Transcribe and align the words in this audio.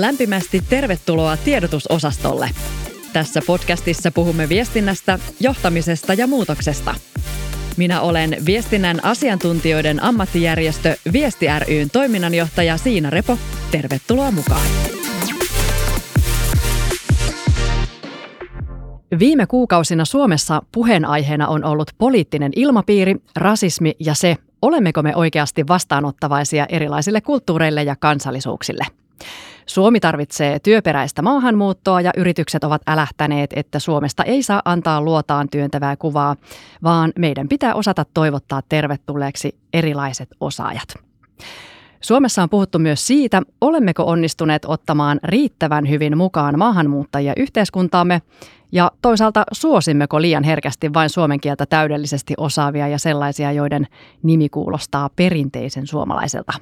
Lämpimästi 0.00 0.62
tervetuloa 0.70 1.36
tiedotusosastolle. 1.36 2.50
Tässä 3.12 3.40
podcastissa 3.46 4.10
puhumme 4.10 4.48
viestinnästä, 4.48 5.18
johtamisesta 5.40 6.14
ja 6.14 6.26
muutoksesta. 6.26 6.94
Minä 7.76 8.00
olen 8.00 8.36
viestinnän 8.46 9.04
asiantuntijoiden 9.04 10.02
ammattijärjestö 10.02 10.96
Viesti 11.12 11.46
ryn 11.68 11.90
toiminnanjohtaja 11.90 12.76
Siina 12.76 13.10
Repo. 13.10 13.38
Tervetuloa 13.70 14.30
mukaan. 14.30 14.66
Viime 19.18 19.46
kuukausina 19.46 20.04
Suomessa 20.04 20.62
puheenaiheena 20.72 21.48
on 21.48 21.64
ollut 21.64 21.90
poliittinen 21.98 22.52
ilmapiiri, 22.56 23.16
rasismi 23.36 23.92
ja 24.00 24.14
se, 24.14 24.36
olemmeko 24.62 25.02
me 25.02 25.16
oikeasti 25.16 25.66
vastaanottavaisia 25.68 26.66
erilaisille 26.68 27.20
kulttuureille 27.20 27.82
ja 27.82 27.96
kansallisuuksille. 27.96 28.84
Suomi 29.66 30.00
tarvitsee 30.00 30.58
työperäistä 30.58 31.22
maahanmuuttoa 31.22 32.00
ja 32.00 32.10
yritykset 32.16 32.64
ovat 32.64 32.82
älähtäneet, 32.86 33.50
että 33.56 33.78
Suomesta 33.78 34.24
ei 34.24 34.42
saa 34.42 34.62
antaa 34.64 35.00
luotaan 35.00 35.48
työntävää 35.48 35.96
kuvaa, 35.96 36.36
vaan 36.82 37.12
meidän 37.18 37.48
pitää 37.48 37.74
osata 37.74 38.04
toivottaa 38.14 38.60
tervetulleeksi 38.68 39.58
erilaiset 39.72 40.28
osaajat. 40.40 40.94
Suomessa 42.00 42.42
on 42.42 42.50
puhuttu 42.50 42.78
myös 42.78 43.06
siitä, 43.06 43.42
olemmeko 43.60 44.04
onnistuneet 44.04 44.64
ottamaan 44.64 45.20
riittävän 45.24 45.88
hyvin 45.88 46.16
mukaan 46.16 46.58
maahanmuuttajia 46.58 47.32
yhteiskuntaamme 47.36 48.22
ja 48.72 48.90
toisaalta 49.02 49.44
suosimmeko 49.52 50.20
liian 50.20 50.44
herkästi 50.44 50.94
vain 50.94 51.10
suomen 51.10 51.40
kieltä 51.40 51.66
täydellisesti 51.66 52.34
osaavia 52.36 52.88
ja 52.88 52.98
sellaisia, 52.98 53.52
joiden 53.52 53.86
nimi 54.22 54.48
kuulostaa 54.48 55.10
perinteisen 55.16 55.86
suomalaiselta. 55.86 56.52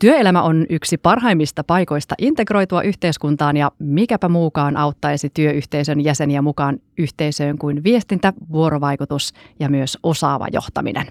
Työelämä 0.00 0.42
on 0.42 0.66
yksi 0.70 0.98
parhaimmista 0.98 1.64
paikoista 1.64 2.14
integroitua 2.18 2.82
yhteiskuntaan 2.82 3.56
ja 3.56 3.72
mikäpä 3.78 4.28
muukaan 4.28 4.76
auttaisi 4.76 5.30
työyhteisön 5.30 6.04
jäseniä 6.04 6.42
mukaan 6.42 6.78
yhteisöön 6.98 7.58
kuin 7.58 7.84
viestintä, 7.84 8.32
vuorovaikutus 8.52 9.32
ja 9.58 9.68
myös 9.68 9.98
osaava 10.02 10.46
johtaminen. 10.52 11.06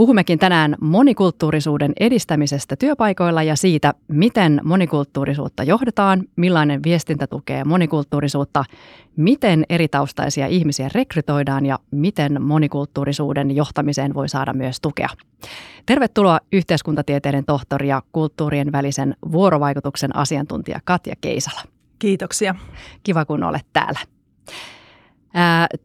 Puhummekin 0.00 0.38
tänään 0.38 0.76
monikulttuurisuuden 0.80 1.92
edistämisestä 2.00 2.76
työpaikoilla 2.76 3.42
ja 3.42 3.56
siitä, 3.56 3.94
miten 4.08 4.60
monikulttuurisuutta 4.64 5.62
johdetaan, 5.62 6.22
millainen 6.36 6.82
viestintä 6.82 7.26
tukee 7.26 7.64
monikulttuurisuutta, 7.64 8.64
miten 9.16 9.64
eritaustaisia 9.68 10.46
ihmisiä 10.46 10.90
rekrytoidaan 10.94 11.66
ja 11.66 11.78
miten 11.90 12.42
monikulttuurisuuden 12.42 13.56
johtamiseen 13.56 14.14
voi 14.14 14.28
saada 14.28 14.52
myös 14.52 14.80
tukea. 14.80 15.08
Tervetuloa 15.86 16.38
yhteiskuntatieteiden 16.52 17.44
tohtori 17.44 17.88
ja 17.88 18.02
kulttuurien 18.12 18.72
välisen 18.72 19.16
vuorovaikutuksen 19.32 20.16
asiantuntija 20.16 20.80
Katja 20.84 21.14
Keisala. 21.20 21.60
Kiitoksia. 21.98 22.54
Kiva 23.02 23.24
kun 23.24 23.42
olet 23.42 23.66
täällä. 23.72 24.00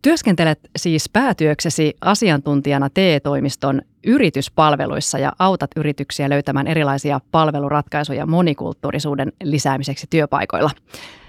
Työskentelet 0.02 0.60
siis 0.78 1.10
päätyöksesi 1.10 1.94
asiantuntijana 2.02 2.90
TE-toimiston 2.90 3.82
yrityspalveluissa 4.08 5.18
ja 5.18 5.32
autat 5.40 5.72
yrityksiä 5.76 6.30
löytämään 6.30 6.68
erilaisia 6.68 7.20
palveluratkaisuja 7.32 8.26
monikulttuurisuuden 8.26 9.34
lisäämiseksi 9.44 10.08
työpaikoilla. 10.10 10.72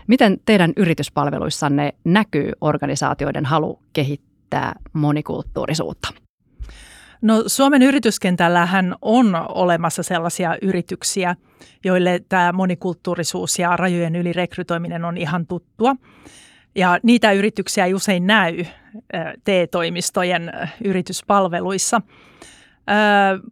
Miten 0.07 0.41
teidän 0.45 0.73
yrityspalveluissanne 0.77 1.95
näkyy 2.05 2.53
organisaatioiden 2.61 3.45
halu 3.45 3.79
kehittää 3.93 4.73
monikulttuurisuutta? 4.93 6.09
No 7.23 7.45
Suomen 7.47 7.83
yrityskentällähän 7.83 8.95
on 9.03 9.37
olemassa 9.49 10.03
sellaisia 10.03 10.57
yrityksiä, 10.63 11.37
joille 11.85 12.21
tämä 12.29 12.53
monikulttuurisuus 12.53 13.59
ja 13.59 13.77
rajojen 13.77 14.17
yli 14.17 14.33
rekrytoiminen 14.33 15.05
on 15.05 15.17
ihan 15.17 15.47
tuttua. 15.47 15.97
Ja 16.77 16.99
niitä 17.03 17.33
yrityksiä 17.33 17.85
ei 17.85 17.95
usein 17.95 18.27
näy 18.27 18.65
TE-toimistojen 19.45 20.53
yrityspalveluissa. 20.85 22.01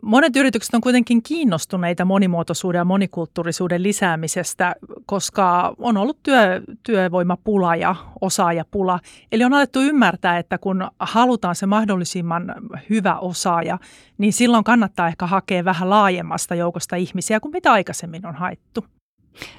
Monet 0.03 0.37
yritykset 0.37 0.75
on 0.75 0.81
kuitenkin 0.81 1.23
kiinnostuneita 1.23 2.05
monimuotoisuuden 2.05 2.79
ja 2.79 2.85
monikulttuurisuuden 2.85 3.83
lisäämisestä, 3.83 4.75
koska 5.07 5.75
on 5.79 5.97
ollut 5.97 6.23
työ, 6.23 6.63
työvoimapula 6.83 7.77
ja 7.77 7.95
osaajapula. 8.21 9.01
Eli 9.33 9.45
on 9.45 9.55
alettu 9.55 9.81
ymmärtää, 9.81 10.39
että 10.39 10.59
kun 10.59 10.91
halutaan 10.99 11.55
se 11.55 11.67
mahdollisimman 11.67 12.55
hyvä 12.91 13.19
osaaja, 13.19 13.79
niin 14.19 14.33
silloin 14.33 14.65
kannattaa 14.65 15.09
ehkä 15.09 15.27
hakea 15.27 15.65
vähän 15.65 15.91
laajemmasta 15.91 16.55
joukosta 16.55 16.97
ihmisiä 16.97 17.41
kuin 17.41 17.53
mitä 17.53 17.73
aikaisemmin 17.73 18.27
on 18.27 18.35
haettu. 18.35 18.85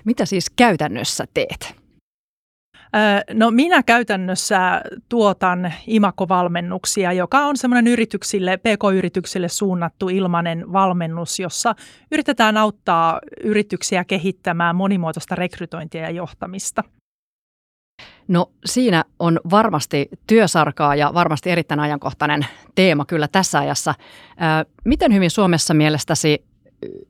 Mitä 0.05 0.25
siis 0.25 0.49
käytännössä 0.49 1.25
teet? 1.33 1.84
No 3.33 3.51
minä 3.51 3.83
käytännössä 3.83 4.81
tuotan 5.09 5.73
imakovalmennuksia, 5.87 7.13
joka 7.13 7.39
on 7.39 7.57
semmoinen 7.57 7.87
yrityksille, 7.87 8.57
pk-yrityksille 8.57 9.49
suunnattu 9.49 10.09
ilmainen 10.09 10.73
valmennus, 10.73 11.39
jossa 11.39 11.75
yritetään 12.11 12.57
auttaa 12.57 13.19
yrityksiä 13.43 14.03
kehittämään 14.03 14.75
monimuotoista 14.75 15.35
rekrytointia 15.35 16.01
ja 16.01 16.09
johtamista. 16.09 16.83
No 18.27 18.51
siinä 18.65 19.03
on 19.19 19.39
varmasti 19.51 20.09
työsarkaa 20.27 20.95
ja 20.95 21.13
varmasti 21.13 21.49
erittäin 21.49 21.79
ajankohtainen 21.79 22.45
teema 22.75 23.05
kyllä 23.05 23.27
tässä 23.27 23.59
ajassa. 23.59 23.95
Miten 24.85 25.13
hyvin 25.13 25.31
Suomessa 25.31 25.73
mielestäsi 25.73 26.45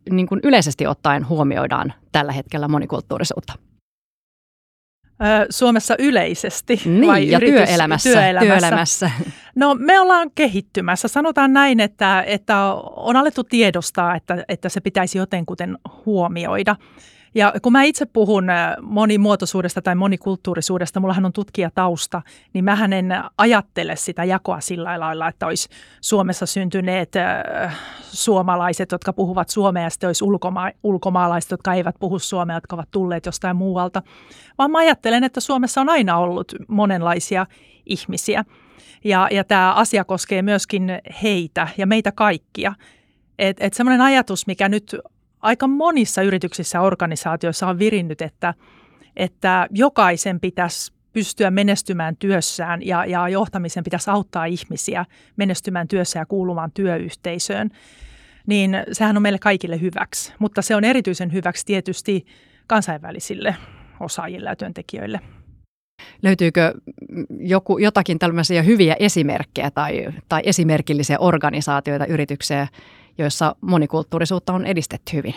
niin 0.09 0.28
kuin 0.28 0.40
yleisesti 0.44 0.88
ottaen 0.88 1.30
huomioidaan 1.30 1.94
tällä 2.12 2.31
hetkellä 2.31 2.68
monikulttuurisuutta? 2.68 3.53
Suomessa 5.49 5.95
yleisesti 5.99 6.81
niin, 6.85 7.07
vai 7.07 7.29
ja 7.29 7.37
yritys, 7.37 7.55
työelämässä, 7.55 8.09
työelämässä. 8.09 8.59
työelämässä? 8.59 9.11
No 9.55 9.75
me 9.79 9.99
ollaan 9.99 10.31
kehittymässä. 10.35 11.07
Sanotaan 11.07 11.53
näin, 11.53 11.79
että, 11.79 12.23
että 12.27 12.57
on 12.95 13.15
alettu 13.15 13.43
tiedostaa, 13.43 14.15
että, 14.15 14.45
että 14.49 14.69
se 14.69 14.81
pitäisi 14.81 15.17
jotenkuten 15.17 15.77
huomioida. 16.05 16.75
Ja 17.35 17.53
kun 17.62 17.72
mä 17.72 17.84
itse 17.84 18.06
puhun 18.06 18.50
äh, 18.50 18.75
monimuotoisuudesta 18.81 19.81
tai 19.81 19.96
monikulttuurisuudesta, 19.96 21.00
mullahan 21.00 21.25
on 21.25 21.34
tutkijatausta, 21.34 22.22
niin 22.53 22.66
mä 22.66 22.78
en 22.97 23.23
ajattele 23.38 23.96
sitä 23.96 24.23
jakoa 24.23 24.59
sillä 24.59 25.00
lailla, 25.00 25.28
että 25.28 25.47
olisi 25.47 25.69
Suomessa 26.01 26.45
syntyneet 26.45 27.16
äh, 27.16 27.78
suomalaiset, 28.01 28.91
jotka 28.91 29.13
puhuvat 29.13 29.50
suomea 29.50 29.84
ja 29.84 29.90
sitten 29.90 30.07
olisi 30.07 30.24
ulkoma- 30.24 30.78
ulkomaalaiset, 30.84 31.51
jotka 31.51 31.74
eivät 31.74 31.95
puhu 32.00 32.19
suomea, 32.19 32.57
jotka 32.57 32.75
ovat 32.75 32.91
tulleet 32.91 33.25
jostain 33.25 33.56
muualta. 33.56 34.01
Vaan 34.57 34.72
mä 34.72 34.78
ajattelen, 34.78 35.24
että 35.24 35.40
Suomessa 35.40 35.81
on 35.81 35.90
aina 35.90 36.18
ollut 36.18 36.56
monenlaisia 36.68 37.45
ihmisiä. 37.85 38.45
Ja, 39.03 39.28
ja 39.31 39.44
tämä 39.44 39.74
asia 39.74 40.03
koskee 40.03 40.41
myöskin 40.41 41.00
heitä 41.24 41.68
ja 41.78 41.88
meitä 41.88 42.12
kaikkia. 42.12 42.74
Että 43.40 43.66
et 43.66 43.74
semmoinen 43.74 44.01
ajatus, 44.01 44.47
mikä 44.47 44.69
nyt 44.69 44.95
aika 45.41 45.68
monissa 45.68 46.22
yrityksissä 46.22 46.78
ja 46.78 46.81
organisaatioissa 46.81 47.68
on 47.68 47.79
virinnyt, 47.79 48.22
että, 48.22 48.53
että 49.16 49.68
jokaisen 49.72 50.40
pitäisi 50.40 50.94
pystyä 51.13 51.51
menestymään 51.51 52.18
työssään 52.18 52.85
ja, 52.85 53.06
ja 53.06 53.29
johtamisen 53.29 53.84
pitäisi 53.84 54.09
auttaa 54.09 54.45
ihmisiä 54.45 55.06
menestymään 55.35 55.88
työssä 55.88 56.19
ja 56.19 56.25
kuulumaan 56.25 56.72
työyhteisöön, 56.72 57.69
niin 58.47 58.78
sehän 58.91 59.18
on 59.18 59.22
meille 59.22 59.40
kaikille 59.40 59.81
hyväksi. 59.81 60.34
Mutta 60.40 60.62
se 60.62 60.75
on 60.75 60.84
erityisen 60.84 61.34
hyväksi 61.34 61.66
tietysti 61.66 62.25
kansainvälisille 62.68 63.56
osaajille 64.00 64.50
ja 64.50 64.56
työntekijöille. 64.56 65.19
Löytyykö 66.24 66.74
joku, 67.40 67.78
jotakin 67.78 68.19
tällaisia 68.19 68.62
hyviä 68.62 68.95
esimerkkejä 69.00 69.72
tai, 69.72 70.07
tai 70.29 70.41
esimerkillisiä 70.45 71.19
organisaatioita, 71.19 72.06
yrityksiä, 72.06 72.68
joissa 73.17 73.55
monikulttuurisuutta 73.61 74.53
on 74.53 74.65
edistetty 74.65 75.13
hyvin? 75.13 75.33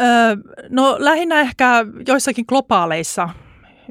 Öö, 0.00 0.36
no 0.68 0.96
lähinnä 0.98 1.40
ehkä 1.40 1.86
joissakin 2.06 2.44
globaaleissa 2.48 3.28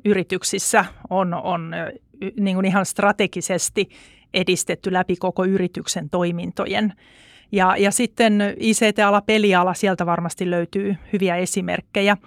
yrityksissä 0.05 0.85
on, 1.09 1.33
on 1.33 1.75
niin 2.39 2.55
kuin 2.55 2.65
ihan 2.65 2.85
strategisesti 2.85 3.89
edistetty 4.33 4.93
läpi 4.93 5.15
koko 5.15 5.45
yrityksen 5.45 6.09
toimintojen. 6.09 6.93
Ja, 7.51 7.77
ja 7.77 7.91
sitten 7.91 8.53
ICT-ala, 8.57 9.21
peliala, 9.21 9.73
sieltä 9.73 10.05
varmasti 10.05 10.49
löytyy 10.49 10.95
hyviä 11.13 11.35
esimerkkejä. 11.35 12.17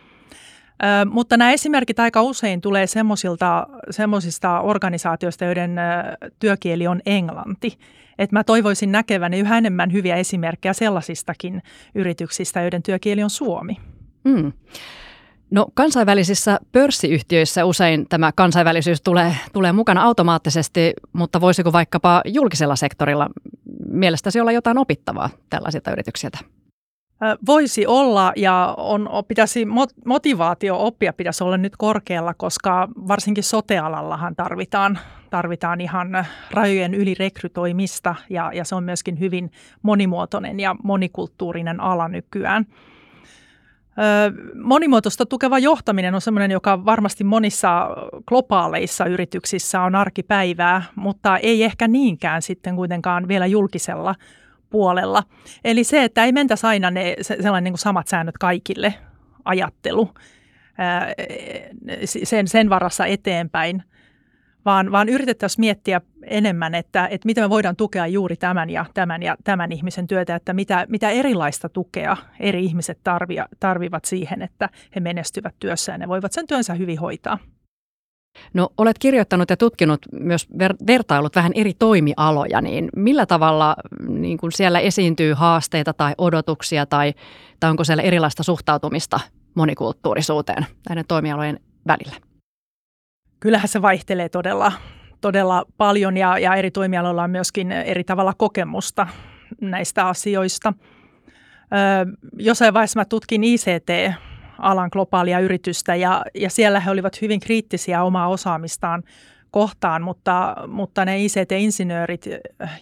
Ö, 0.83 1.05
mutta 1.11 1.37
nämä 1.37 1.53
esimerkit 1.53 2.01
aika 2.01 2.23
usein 2.23 2.61
tulee 2.61 2.87
semmoisista 3.91 4.61
organisaatioista, 4.61 5.45
joiden 5.45 5.77
työkieli 6.39 6.87
on 6.87 7.01
englanti. 7.07 7.79
Et 8.19 8.33
mä 8.33 8.45
toivoisin 8.45 8.93
näkeväni 8.93 9.39
yhä 9.39 9.59
enemmän 9.59 9.93
hyviä 9.93 10.17
esimerkkejä 10.17 10.73
sellaisistakin 10.73 11.63
yrityksistä, 11.95 12.63
joiden 12.63 12.83
työkieli 12.83 13.23
on 13.23 13.31
suomi. 13.31 13.77
Mm. 14.25 14.53
No 15.51 15.67
kansainvälisissä 15.75 16.59
pörssiyhtiöissä 16.73 17.65
usein 17.65 18.07
tämä 18.09 18.33
kansainvälisyys 18.37 19.03
tulee, 19.03 19.37
tulee 19.53 19.73
mukana 19.73 20.03
automaattisesti, 20.03 20.93
mutta 21.13 21.41
voisiko 21.41 21.73
vaikkapa 21.73 22.23
julkisella 22.25 22.77
sektorilla 22.77 23.29
mielestäsi 23.91 24.41
olla 24.41 24.53
jotain 24.53 24.79
opittavaa 24.79 25.31
tällaisilta 25.51 25.91
yrityksiltä? 25.91 26.39
Voisi 27.47 27.87
olla 27.87 28.33
ja 28.37 28.75
on, 28.77 29.09
pitäisi, 29.29 29.67
motivaatio 30.05 30.87
oppia 30.87 31.13
pitäisi 31.13 31.45
olla 31.45 31.57
nyt 31.57 31.77
korkealla, 31.77 32.35
koska 32.35 32.89
varsinkin 33.09 33.45
sotealallahan 33.45 34.37
tarvitaan, 34.37 34.99
tarvitaan 35.31 35.81
ihan 35.81 36.27
rajojen 36.51 36.95
yli 36.95 37.15
rekrytoimista 37.15 38.15
ja, 38.31 38.51
ja 38.55 38.65
se 38.65 38.75
on 38.75 38.85
myöskin 38.85 39.21
hyvin 39.21 39.51
monimuotoinen 39.83 40.61
ja 40.61 40.77
monikulttuurinen 40.83 41.81
ala 41.81 42.09
nykyään. 42.09 42.67
Monimuotoista 44.63 45.27
tukeva 45.27 45.59
johtaminen 45.59 46.15
on 46.15 46.21
sellainen, 46.21 46.51
joka 46.51 46.85
varmasti 46.85 47.25
monissa 47.25 47.89
globaaleissa 48.27 49.05
yrityksissä 49.05 49.81
on 49.81 49.95
arkipäivää, 49.95 50.83
mutta 50.95 51.37
ei 51.37 51.65
ehkä 51.65 51.89
niinkään 51.89 52.43
sitten 52.43 52.77
kuitenkaan 52.77 53.29
vielä 53.29 53.47
julkisella 53.47 54.15
puolella. 54.71 55.23
Eli 55.65 55.85
se, 55.85 56.05
että 56.05 56.25
ei 56.25 56.33
mentäisi 56.33 56.67
aina 56.67 56.91
ne 56.91 57.17
sellainen 57.21 57.65
niin 57.65 57.73
kuin 57.73 57.79
samat 57.79 58.09
säännöt 58.09 58.39
kaikille 58.39 58.95
ajattelu 59.45 60.11
sen, 62.05 62.49
sen 62.49 62.71
varassa 62.71 63.07
eteenpäin, 63.07 63.83
vaan, 64.67 64.93
vaan 64.93 65.09
yritettäisiin 65.09 65.61
miettiä 65.61 66.01
enemmän, 66.23 66.75
että, 66.75 67.07
että 67.07 67.27
miten 67.27 67.45
me 67.45 67.51
voidaan 67.51 67.77
tukea 67.77 68.07
juuri 68.07 68.37
tämän 68.37 68.71
ja 68.71 68.85
tämän 68.95 69.23
ja 69.23 69.37
tämän 69.45 69.73
ihmisen 69.73 70.07
työtä, 70.07 70.35
että 70.35 70.53
mitä, 70.53 70.87
mitä 70.89 71.11
erilaista 71.11 71.69
tukea 71.69 72.17
eri 72.41 72.65
ihmiset 72.65 72.99
tarvia, 73.05 73.49
tarvivat 73.61 74.05
siihen, 74.05 74.43
että 74.43 74.69
he 74.95 75.01
menestyvät 75.01 75.55
työssään 75.59 76.01
ja 76.01 76.09
voivat 76.09 76.33
sen 76.33 76.47
työnsä 76.47 76.75
hyvin 76.75 76.99
hoitaa. 76.99 77.39
No 78.55 78.69
olet 78.79 78.99
kirjoittanut 78.99 79.51
ja 79.51 79.57
tutkinut 79.57 80.01
myös 80.13 80.49
ver- 80.49 80.87
vertailut 80.87 81.37
vähän 81.37 81.53
eri 81.55 81.75
toimialoja, 81.79 82.61
niin 82.61 82.89
millä 82.97 83.27
tavalla 83.27 83.77
niin 84.09 84.39
kun 84.39 84.53
siellä 84.53 84.81
esiintyy 84.81 85.33
haasteita 85.33 85.93
tai 85.93 86.15
odotuksia 86.19 86.87
tai, 86.87 87.15
tai 87.61 87.71
onko 87.71 87.85
siellä 87.85 88.03
erilaista 88.03 88.43
suhtautumista 88.43 89.21
monikulttuurisuuteen 89.55 90.67
näiden 90.89 91.05
toimialojen 91.09 91.61
välillä? 91.87 92.26
Kyllähän 93.41 93.69
se 93.69 93.83
vaihtelee 93.83 94.29
todella, 94.29 94.73
todella 95.21 95.65
paljon 95.77 96.17
ja, 96.17 96.39
ja 96.39 96.55
eri 96.55 96.71
toimialoilla 96.71 97.23
on 97.23 97.31
myöskin 97.31 97.73
eri 97.73 98.05
tavalla 98.05 98.35
kokemusta 98.35 99.07
näistä 99.61 100.09
asioista. 100.09 100.73
Ö, 100.77 102.29
jossain 102.39 102.75
vaiheessa 102.75 103.01
mä 103.01 103.05
tutkin 103.05 103.45
ICT 103.45 104.15
alan 104.59 104.89
globaalia 104.93 105.41
yritystä 105.41 105.95
ja, 105.95 106.23
ja 106.35 106.51
siellä 106.51 106.81
he 106.81 106.91
olivat 106.91 107.23
hyvin 107.23 107.41
kriittisiä 107.41 108.03
omaa 108.03 108.29
osaamistaan 108.29 109.03
kohtaan, 109.51 110.03
mutta, 110.03 110.57
mutta 110.69 111.05
ne 111.05 111.19
ICT-insinöörit, 111.19 112.27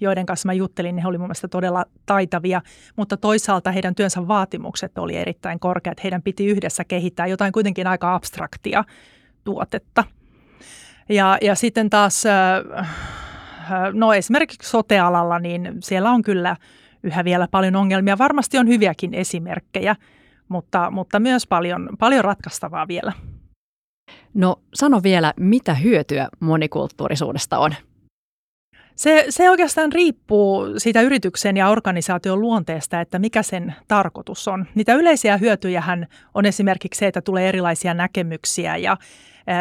joiden 0.01 0.27
kanssa 0.27 0.47
mä 0.47 0.53
juttelin, 0.53 0.97
ne 0.97 1.07
oli 1.07 1.19
mun 1.19 1.27
mielestä 1.27 1.49
todella 1.49 1.85
taitavia, 2.07 2.63
mutta 2.97 3.17
toisaalta 3.17 3.73
heidän 3.73 3.95
työnsä 3.95 4.29
vaatimukset 4.29 4.99
oli 4.99 5.17
erittäin 5.17 5.61
korkeat. 5.61 6.05
Heidän 6.05 6.23
piti 6.23 6.47
yhdessä 6.47 6.85
kehittää 6.85 7.27
jotain 7.27 7.53
kuitenkin 7.53 7.87
aika 7.87 8.15
abstraktia 8.15 8.85
tuotetta. 9.45 10.05
Ja, 11.09 11.39
ja 11.43 11.55
sitten 11.55 11.91
taas, 11.91 12.25
no 13.93 14.13
esimerkiksi 14.13 14.71
sotealalla, 14.71 15.39
niin 15.39 15.73
siellä 15.81 16.11
on 16.11 16.23
kyllä 16.23 16.57
yhä 17.03 17.25
vielä 17.25 17.49
paljon 17.51 17.77
ongelmia. 17.77 18.19
Varmasti 18.19 18.59
on 18.59 18.69
hyviäkin 18.69 19.15
esimerkkejä, 19.15 19.97
mutta, 20.49 20.91
mutta 20.91 21.21
myös 21.21 21.47
paljon, 21.47 21.89
paljon 21.99 22.25
ratkaistavaa 22.25 22.89
vielä. 22.89 23.13
No 24.35 24.57
sano 24.75 25.03
vielä, 25.03 25.33
mitä 25.37 25.75
hyötyä 25.75 26.29
monikulttuurisuudesta 26.41 27.59
on? 27.59 27.75
Se, 28.97 29.27
se 29.29 29.51
oikeastaan 29.51 29.93
riippuu 29.93 30.67
siitä 30.79 31.03
yrityksen 31.03 31.57
ja 31.57 31.69
organisaation 31.69 32.41
luonteesta, 32.41 33.01
että 33.01 33.19
mikä 33.19 33.43
sen 33.43 33.75
tarkoitus 33.89 34.49
on. 34.49 34.67
Niitä 34.75 34.95
yleisiä 34.95 35.37
hyötyjähän 35.37 36.07
on 36.35 36.47
esimerkiksi 36.47 36.99
se, 36.99 37.07
että 37.07 37.21
tulee 37.21 37.49
erilaisia 37.49 37.95
näkemyksiä 37.95 38.77
ja, 38.77 38.97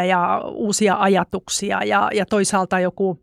ja 0.08 0.42
uusia 0.46 0.96
ajatuksia 1.00 1.84
ja, 1.84 2.10
ja 2.14 2.26
toisaalta 2.26 2.80
joku 2.80 3.20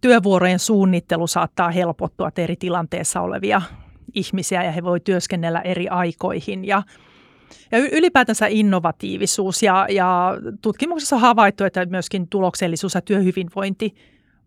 työvuorojen 0.00 0.58
suunnittelu 0.58 1.26
saattaa 1.26 1.70
helpottua, 1.70 2.30
eri 2.36 2.56
tilanteessa 2.56 3.20
olevia 3.20 3.62
ihmisiä 4.14 4.64
ja 4.64 4.72
he 4.72 4.82
voi 4.82 5.00
työskennellä 5.00 5.60
eri 5.60 5.88
aikoihin 5.88 6.64
ja 6.64 6.82
ja 7.72 7.78
ylipäätänsä 7.78 8.46
innovatiivisuus 8.46 9.62
ja, 9.62 9.86
ja 9.90 10.36
tutkimuksessa 10.62 11.16
on 11.16 11.22
havaittu, 11.22 11.64
että 11.64 11.86
myöskin 11.86 12.28
tuloksellisuus 12.28 12.94
ja 12.94 13.00
työhyvinvointi 13.00 13.94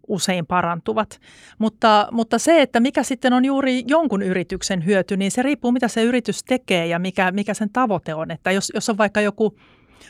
usein 0.07 0.45
parantuvat. 0.45 1.19
Mutta, 1.57 2.07
mutta 2.11 2.39
se, 2.39 2.61
että 2.61 2.79
mikä 2.79 3.03
sitten 3.03 3.33
on 3.33 3.45
juuri 3.45 3.83
jonkun 3.87 4.21
yrityksen 4.21 4.85
hyöty, 4.85 5.17
niin 5.17 5.31
se 5.31 5.43
riippuu 5.43 5.71
mitä 5.71 5.87
se 5.87 6.03
yritys 6.03 6.43
tekee 6.43 6.87
ja 6.87 6.99
mikä, 6.99 7.31
mikä 7.31 7.53
sen 7.53 7.69
tavoite 7.73 8.13
on. 8.15 8.31
Että 8.31 8.51
jos, 8.51 8.71
jos 8.75 8.89
on 8.89 8.97
vaikka 8.97 9.21
joku 9.21 9.57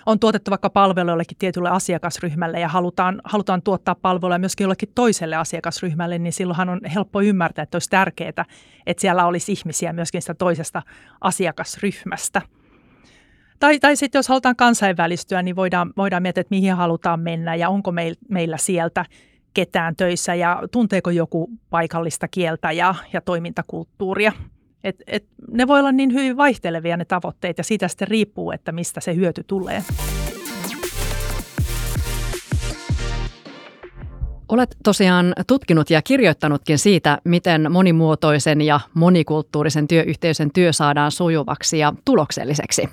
on 0.06 0.20
tuotettu 0.20 0.52
vaikka 0.52 0.70
palvelu 0.70 1.10
jollekin 1.10 1.38
tietylle 1.38 1.70
asiakasryhmälle 1.70 2.60
ja 2.60 2.68
halutaan, 2.68 3.22
halutaan 3.24 3.62
tuottaa 3.62 3.96
palveluja 3.96 4.40
myöskin 4.40 4.66
jollekin 4.66 4.90
toiselle 4.96 5.36
asiakasryhmälle, 5.36 6.20
niin 6.20 6.34
silloinhan 6.34 6.70
on 6.70 6.80
helppo 6.96 7.22
ymmärtää, 7.22 7.64
että 7.64 7.76
olisi 7.76 7.90
tärkeää, 7.90 8.46
että 8.86 9.02
siellä 9.02 9.26
olisi 9.26 9.52
ihmisiä 9.52 9.94
myöskin 9.94 10.22
sitä 10.22 10.34
toisesta 10.34 10.82
asiakasryhmästä. 11.22 12.42
Tai, 13.60 13.80
tai 13.80 13.96
sitten 13.96 14.20
jos 14.20 14.28
halutaan 14.28 14.56
kansainvälistyä, 14.56 15.42
niin 15.42 15.56
voidaan, 15.56 15.94
voidaan 15.98 16.22
miettiä, 16.22 16.42
että 16.42 16.56
mihin 16.56 16.74
halutaan 16.74 17.20
mennä 17.20 17.56
ja 17.56 17.70
onko 17.70 17.92
meil, 17.92 18.16
meillä 18.30 18.58
sieltä 18.58 19.06
ketään 19.54 19.96
töissä 19.96 20.36
ja 20.36 20.64
tunteeko 20.72 21.10
joku 21.10 21.50
paikallista 21.70 22.28
kieltä 22.28 22.72
ja, 22.72 22.96
ja 23.14 23.22
toimintakulttuuria. 23.22 24.32
Et, 24.84 24.96
et 25.08 25.26
ne 25.52 25.68
voi 25.68 25.80
olla 25.80 25.92
niin 25.92 26.14
hyvin 26.14 26.38
vaihtelevia 26.38 26.98
ne 26.98 27.06
tavoitteet 27.06 27.58
ja 27.58 27.64
siitä 27.64 27.88
sitten 27.88 28.08
riippuu, 28.08 28.52
että 28.52 28.72
mistä 28.72 29.02
se 29.02 29.16
hyöty 29.16 29.44
tulee. 29.48 29.84
Olet 34.50 34.78
tosiaan 34.84 35.34
tutkinut 35.48 35.90
ja 35.90 36.02
kirjoittanutkin 36.02 36.80
siitä, 36.80 37.18
miten 37.24 37.72
monimuotoisen 37.72 38.62
ja 38.62 38.80
monikulttuurisen 38.94 39.88
työyhteisön 39.88 40.50
työ 40.54 40.74
saadaan 40.74 41.12
sujuvaksi 41.12 41.80
ja 41.80 41.94
tulokselliseksi. 42.06 42.90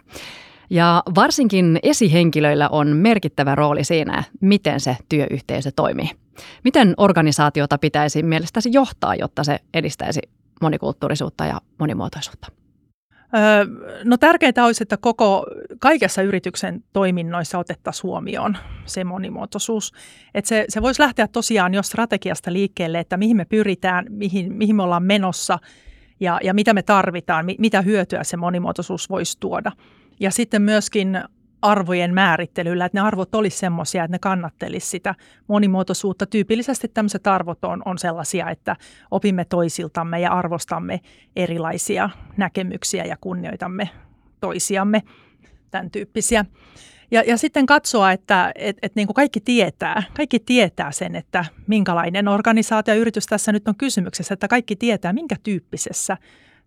Ja 0.71 1.03
varsinkin 1.15 1.79
esihenkilöillä 1.83 2.69
on 2.69 2.97
merkittävä 2.97 3.55
rooli 3.55 3.85
siinä, 3.85 4.25
miten 4.41 4.81
se 4.81 4.97
työyhteisö 5.09 5.71
toimii. 5.77 6.11
Miten 6.65 6.95
organisaatiota 6.97 7.79
pitäisi 7.79 8.23
mielestäsi 8.23 8.71
johtaa, 8.73 9.15
jotta 9.15 9.45
se 9.45 9.59
edistäisi 9.75 10.21
monikulttuurisuutta 10.61 11.45
ja 11.45 11.61
monimuotoisuutta? 11.79 12.49
No 14.05 14.17
tärkeintä 14.17 14.65
olisi, 14.65 14.83
että 14.83 14.97
koko, 14.97 15.47
kaikessa 15.79 16.23
yrityksen 16.23 16.85
toiminnoissa 16.93 17.59
otettaisiin 17.59 18.03
huomioon 18.03 18.57
se 18.87 19.05
monimuotoisuus. 19.05 19.93
Että 20.35 20.49
se, 20.49 20.65
se 20.69 20.83
voisi 20.83 21.03
lähteä 21.03 21.29
tosiaan 21.29 21.75
jo 21.75 21.83
strategiasta 21.83 22.53
liikkeelle, 22.53 22.99
että 22.99 23.17
mihin 23.17 23.37
me 23.37 23.45
pyritään, 23.45 24.07
mihin, 24.09 24.53
mihin 24.53 24.77
me 24.77 24.83
ollaan 24.83 25.03
menossa 25.03 25.59
ja, 26.21 26.41
ja 26.43 26.55
mitä 26.55 26.75
me 26.75 26.83
tarvitaan, 26.83 27.47
mitä 27.59 27.83
hyötyä 27.83 28.25
se 28.25 28.37
monimuotoisuus 28.37 29.11
voisi 29.11 29.37
tuoda. 29.41 29.73
Ja 30.21 30.31
sitten 30.31 30.63
myöskin 30.63 31.23
arvojen 31.63 32.15
määrittelyllä, 32.15 32.85
että 32.85 32.99
ne 32.99 33.07
arvot 33.07 33.35
olisi 33.35 33.59
semmoisia, 33.59 34.05
että 34.05 34.15
ne 34.15 34.19
kannattelisi 34.19 34.87
sitä 34.87 35.15
monimuotoisuutta. 35.47 36.27
Tyypillisesti 36.27 36.89
tämmöiset 36.89 37.27
arvot 37.27 37.65
on, 37.65 37.83
on 37.85 37.99
sellaisia, 37.99 38.51
että 38.51 38.77
opimme 39.11 39.45
toisiltamme 39.45 40.21
ja 40.21 40.33
arvostamme 40.33 41.01
erilaisia 41.37 42.11
näkemyksiä 42.37 43.05
ja 43.05 43.17
kunnioitamme 43.21 43.89
toisiamme, 44.41 45.03
tämän 45.71 45.91
tyyppisiä. 45.91 46.45
Ja, 47.11 47.23
ja 47.27 47.37
sitten 47.37 47.67
katsoa, 47.67 48.13
että 48.13 48.53
et, 48.55 48.77
et 48.83 48.95
niin 48.95 49.07
kuin 49.07 49.15
kaikki 49.15 49.41
tietää, 49.41 50.03
kaikki 50.17 50.39
tietää 50.39 50.93
sen, 50.93 51.17
että 51.17 51.45
minkälainen 51.67 52.29
organisaatio 52.29 52.95
ja 52.95 53.01
yritys 53.01 53.27
tässä 53.27 53.53
nyt 53.53 53.69
on 53.69 53.77
kysymyksessä, 53.77 54.35
että 54.35 54.49
kaikki 54.49 54.77
tietää, 54.77 55.13
minkä 55.13 55.37
tyyppisessä 55.43 56.17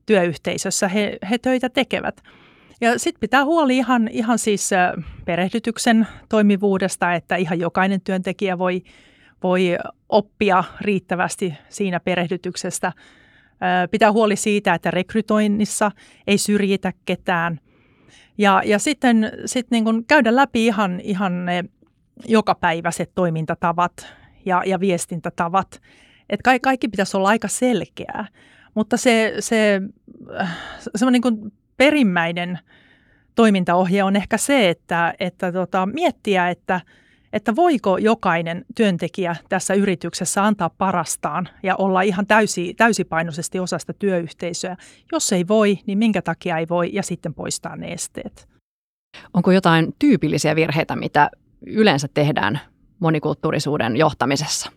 työyhteisössä 0.05 0.87
he, 0.87 1.17
he 1.29 1.37
töitä 1.37 1.69
tekevät– 1.69 2.21
ja 2.81 2.99
sitten 2.99 3.19
pitää 3.19 3.45
huoli 3.45 3.77
ihan, 3.77 4.07
ihan 4.07 4.39
siis 4.39 4.69
perehdytyksen 5.25 6.07
toimivuudesta, 6.29 7.13
että 7.13 7.35
ihan 7.35 7.59
jokainen 7.59 8.01
työntekijä 8.01 8.57
voi, 8.57 8.83
voi 9.43 9.77
oppia 10.09 10.63
riittävästi 10.81 11.53
siinä 11.69 11.99
perehdytyksestä. 11.99 12.91
Pitää 13.91 14.11
huoli 14.11 14.35
siitä, 14.35 14.73
että 14.73 14.91
rekrytoinnissa 14.91 15.91
ei 16.27 16.37
syrjitä 16.37 16.93
ketään. 17.05 17.59
Ja, 18.37 18.61
ja 18.65 18.79
sitten 18.79 19.31
sit 19.45 19.67
niin 19.71 19.83
kun 19.83 20.05
käydä 20.05 20.35
läpi 20.35 20.65
ihan, 20.65 20.99
ihan 20.99 21.45
ne 21.45 21.63
jokapäiväiset 22.27 23.11
toimintatavat 23.15 24.13
ja, 24.45 24.63
ja 24.65 24.79
viestintätavat. 24.79 25.81
Että 26.29 26.43
kaikki, 26.43 26.63
kaikki 26.63 26.87
pitäisi 26.87 27.17
olla 27.17 27.29
aika 27.29 27.47
selkeää. 27.47 28.27
Mutta 28.75 28.97
se, 28.97 29.33
se 29.39 29.81
se 30.95 31.11
niin 31.11 31.21
kuin 31.21 31.53
perimmäinen 31.77 32.59
toimintaohje 33.35 34.03
on 34.03 34.15
ehkä 34.15 34.37
se, 34.37 34.69
että, 34.69 35.13
että 35.19 35.51
tota, 35.51 35.85
miettiä, 35.85 36.49
että, 36.49 36.81
että 37.33 37.55
voiko 37.55 37.97
jokainen 37.97 38.65
työntekijä 38.75 39.35
tässä 39.49 39.73
yrityksessä 39.73 40.45
antaa 40.45 40.69
parastaan 40.69 41.49
ja 41.63 41.75
olla 41.75 42.01
ihan 42.01 42.27
täysi, 42.27 42.73
täysipainoisesti 42.73 43.59
osasta 43.59 43.93
työyhteisöä. 43.93 44.75
Jos 45.11 45.33
ei 45.33 45.47
voi, 45.47 45.79
niin 45.85 45.97
minkä 45.97 46.21
takia 46.21 46.57
ei 46.57 46.69
voi 46.69 46.89
ja 46.93 47.03
sitten 47.03 47.33
poistaa 47.33 47.75
ne 47.75 47.87
esteet. 47.87 48.47
Onko 49.33 49.51
jotain 49.51 49.95
tyypillisiä 49.99 50.55
virheitä, 50.55 50.95
mitä 50.95 51.29
yleensä 51.65 52.07
tehdään 52.13 52.59
monikulttuurisuuden 52.99 53.97
johtamisessa? 53.97 54.71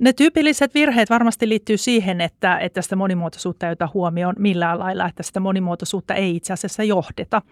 Ne 0.00 0.12
tyypilliset 0.12 0.74
virheet 0.74 1.10
varmasti 1.10 1.48
liittyy 1.48 1.76
siihen, 1.76 2.20
että, 2.20 2.58
että 2.58 2.82
sitä 2.82 2.96
monimuotoisuutta 2.96 3.66
ei 3.66 3.72
ota 3.72 3.88
huomioon 3.94 4.34
millään 4.38 4.78
lailla, 4.78 5.06
että 5.08 5.22
sitä 5.22 5.40
monimuotoisuutta 5.40 6.14
ei 6.14 6.36
itse 6.36 6.52
asiassa 6.52 6.84
johdeta. 6.84 7.42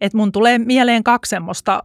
Et 0.00 0.14
mun 0.14 0.32
tulee 0.32 0.58
mieleen 0.58 1.04
kaksi 1.04 1.30
semmoista 1.30 1.82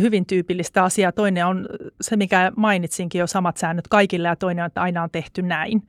hyvin 0.00 0.26
tyypillistä 0.26 0.84
asiaa. 0.84 1.12
Toinen 1.12 1.46
on 1.46 1.68
se, 2.00 2.16
mikä 2.16 2.52
mainitsinkin 2.56 3.18
jo 3.18 3.26
samat 3.26 3.56
säännöt 3.56 3.88
kaikille 3.88 4.28
ja 4.28 4.36
toinen 4.36 4.62
on, 4.62 4.66
että 4.66 4.82
aina 4.82 5.02
on 5.02 5.10
tehty 5.10 5.42
näin. 5.42 5.82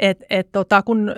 Et, 0.00 0.18
et 0.30 0.48
tota, 0.52 0.82
kun 0.82 1.08
ö, 1.08 1.16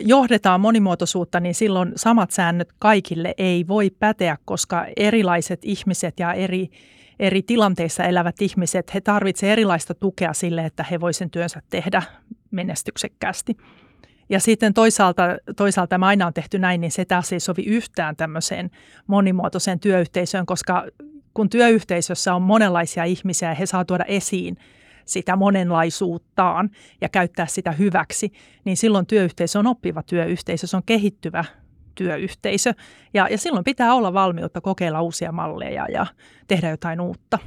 johdetaan 0.00 0.60
monimuotoisuutta, 0.60 1.40
niin 1.40 1.54
silloin 1.54 1.92
samat 1.96 2.30
säännöt 2.30 2.68
kaikille 2.78 3.34
ei 3.38 3.68
voi 3.68 3.90
päteä, 3.90 4.36
koska 4.44 4.86
erilaiset 4.96 5.60
ihmiset 5.62 6.20
ja 6.20 6.32
eri, 6.32 6.70
eri 7.22 7.42
tilanteissa 7.42 8.04
elävät 8.04 8.42
ihmiset, 8.42 8.94
he 8.94 9.00
tarvitsevat 9.00 9.52
erilaista 9.52 9.94
tukea 9.94 10.32
sille, 10.32 10.66
että 10.66 10.84
he 10.90 11.00
voisivat 11.00 11.18
sen 11.18 11.30
työnsä 11.30 11.62
tehdä 11.70 12.02
menestyksekkäästi. 12.50 13.56
Ja 14.28 14.40
sitten 14.40 14.74
toisaalta, 14.74 15.22
toisaalta 15.56 15.88
tämä 15.88 16.06
aina 16.06 16.26
on 16.26 16.34
tehty 16.34 16.58
näin, 16.58 16.80
niin 16.80 16.90
se 16.90 17.04
taas 17.04 17.32
ei 17.32 17.40
sovi 17.40 17.62
yhtään 17.62 18.16
tämmöiseen 18.16 18.70
monimuotoiseen 19.06 19.80
työyhteisöön, 19.80 20.46
koska 20.46 20.86
kun 21.34 21.48
työyhteisössä 21.50 22.34
on 22.34 22.42
monenlaisia 22.42 23.04
ihmisiä 23.04 23.48
ja 23.48 23.54
he 23.54 23.66
saa 23.66 23.84
tuoda 23.84 24.04
esiin 24.04 24.56
sitä 25.04 25.36
monenlaisuuttaan 25.36 26.70
ja 27.00 27.08
käyttää 27.08 27.46
sitä 27.46 27.72
hyväksi, 27.72 28.32
niin 28.64 28.76
silloin 28.76 29.06
työyhteisö 29.06 29.58
on 29.58 29.66
oppiva 29.66 30.02
työyhteisö, 30.02 30.66
se 30.66 30.76
on 30.76 30.82
kehittyvä 30.86 31.44
työyhteisö. 31.94 32.74
Ja, 33.14 33.28
ja 33.30 33.38
silloin 33.38 33.64
pitää 33.64 33.94
olla 33.94 34.14
valmiutta 34.14 34.60
kokeilla 34.60 35.02
uusia 35.02 35.32
malleja 35.32 35.86
ja 35.88 36.06
tehdä 36.48 36.70
jotain 36.70 37.00
uutta. 37.00 37.38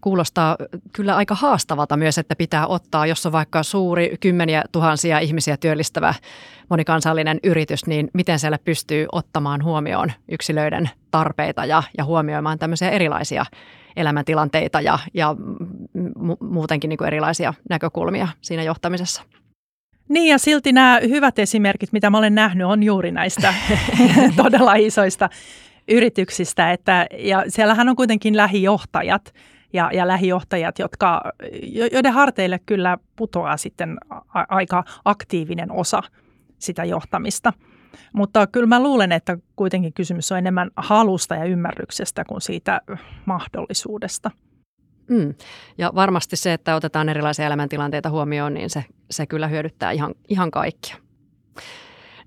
Kuulostaa 0.00 0.56
kyllä 0.92 1.16
aika 1.16 1.34
haastavalta 1.34 1.96
myös, 1.96 2.18
että 2.18 2.36
pitää 2.36 2.66
ottaa, 2.66 3.06
jos 3.06 3.26
on 3.26 3.32
vaikka 3.32 3.62
suuri 3.62 4.16
kymmeniä 4.20 4.64
tuhansia 4.72 5.18
ihmisiä 5.18 5.56
työllistävä 5.56 6.14
monikansallinen 6.68 7.40
yritys, 7.44 7.86
niin 7.86 8.10
miten 8.14 8.38
siellä 8.38 8.58
pystyy 8.64 9.06
ottamaan 9.12 9.64
huomioon 9.64 10.12
yksilöiden 10.28 10.90
tarpeita 11.10 11.64
ja, 11.64 11.82
ja 11.98 12.04
huomioimaan 12.04 12.58
tämmöisiä 12.58 12.90
erilaisia 12.90 13.44
elämäntilanteita 13.96 14.80
ja, 14.80 14.98
ja 15.14 15.36
muutenkin 16.40 16.88
niin 16.88 16.98
kuin 16.98 17.06
erilaisia 17.06 17.54
näkökulmia 17.70 18.28
siinä 18.40 18.62
johtamisessa. 18.62 19.22
Niin 20.12 20.30
ja 20.30 20.38
silti 20.38 20.72
nämä 20.72 21.00
hyvät 21.08 21.38
esimerkit, 21.38 21.92
mitä 21.92 22.10
mä 22.10 22.18
olen 22.18 22.34
nähnyt, 22.34 22.66
on 22.66 22.82
juuri 22.82 23.12
näistä 23.12 23.54
todella 24.42 24.74
isoista 24.74 25.30
yrityksistä. 25.88 26.72
Että, 26.72 27.06
ja 27.18 27.44
siellähän 27.48 27.88
on 27.88 27.96
kuitenkin 27.96 28.36
lähijohtajat 28.36 29.34
ja, 29.72 29.90
ja 29.92 30.08
lähijohtajat, 30.08 30.78
jotka, 30.78 31.22
joiden 31.92 32.12
harteille 32.12 32.60
kyllä 32.66 32.98
putoaa 33.16 33.56
sitten 33.56 33.96
a, 34.10 34.20
aika 34.48 34.84
aktiivinen 35.04 35.72
osa 35.72 36.02
sitä 36.58 36.84
johtamista. 36.84 37.52
Mutta 38.12 38.46
kyllä 38.46 38.66
mä 38.66 38.82
luulen, 38.82 39.12
että 39.12 39.38
kuitenkin 39.56 39.92
kysymys 39.92 40.32
on 40.32 40.38
enemmän 40.38 40.70
halusta 40.76 41.34
ja 41.34 41.44
ymmärryksestä 41.44 42.24
kuin 42.24 42.40
siitä 42.40 42.80
mahdollisuudesta. 43.24 44.30
Mm. 45.12 45.34
Ja 45.78 45.92
varmasti 45.94 46.36
se, 46.36 46.52
että 46.52 46.76
otetaan 46.76 47.08
erilaisia 47.08 47.46
elämäntilanteita 47.46 48.10
huomioon, 48.10 48.54
niin 48.54 48.70
se, 48.70 48.84
se 49.10 49.26
kyllä 49.26 49.48
hyödyttää 49.48 49.90
ihan, 49.90 50.14
ihan 50.28 50.50
kaikkia. 50.50 50.96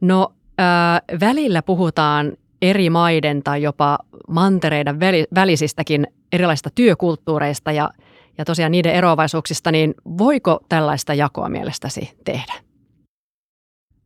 No 0.01 0.33
äh, 0.59 1.19
välillä 1.19 1.61
puhutaan 1.61 2.33
eri 2.61 2.89
maiden 2.89 3.43
tai 3.43 3.61
jopa 3.61 3.99
mantereiden 4.27 4.99
välisistäkin 5.35 6.07
erilaisista 6.31 6.69
työkulttuureista 6.75 7.71
ja, 7.71 7.89
ja 8.37 8.45
tosiaan 8.45 8.71
niiden 8.71 8.93
eroavaisuuksista, 8.93 9.71
niin 9.71 9.93
voiko 10.17 10.59
tällaista 10.69 11.13
jakoa 11.13 11.49
mielestäsi 11.49 12.17
tehdä? 12.25 12.53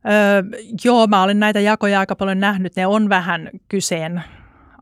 Öö, 0.06 0.42
joo, 0.84 1.06
mä 1.06 1.22
olen 1.22 1.40
näitä 1.40 1.60
jakoja 1.60 2.00
aika 2.00 2.16
paljon 2.16 2.40
nähnyt. 2.40 2.76
Ne 2.76 2.86
on 2.86 3.08
vähän 3.08 3.50
kyseen 3.68 4.22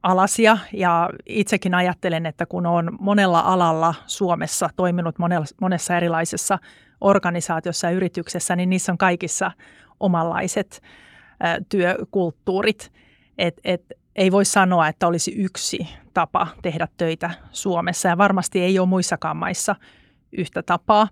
alasia 0.02 0.59
ja 0.73 1.11
itsekin 1.26 1.75
ajattelen, 1.75 2.26
että 2.26 2.47
kun 2.47 2.67
on 2.67 2.97
monella 3.00 3.40
alalla 3.40 3.95
Suomessa 4.07 4.71
toiminut 4.76 5.14
monessa 5.61 5.97
erilaisessa 5.97 6.59
organisaatiossa 7.00 7.87
ja 7.87 7.97
yrityksessä, 7.97 8.57
niin 8.57 8.71
niissä 8.71 8.93
on 8.93 8.99
kaikissa 8.99 9.50
omanlaiset 10.00 10.83
työkulttuurit. 11.69 12.93
Et, 13.38 13.61
et, 13.64 13.83
ei 14.17 14.33
voi 14.33 14.45
sanoa, 14.45 14.88
että 14.88 15.07
olisi 15.07 15.33
yksi 15.33 15.88
tapa 16.14 16.47
tehdä 16.62 16.88
töitä 16.97 17.31
Suomessa 17.52 18.09
ja 18.09 18.19
varmasti 18.19 18.61
ei 18.61 18.78
ole 18.78 18.88
muissakaan 18.88 19.37
maissa 19.37 19.76
yhtä 20.32 20.62
tapaa. 20.62 21.08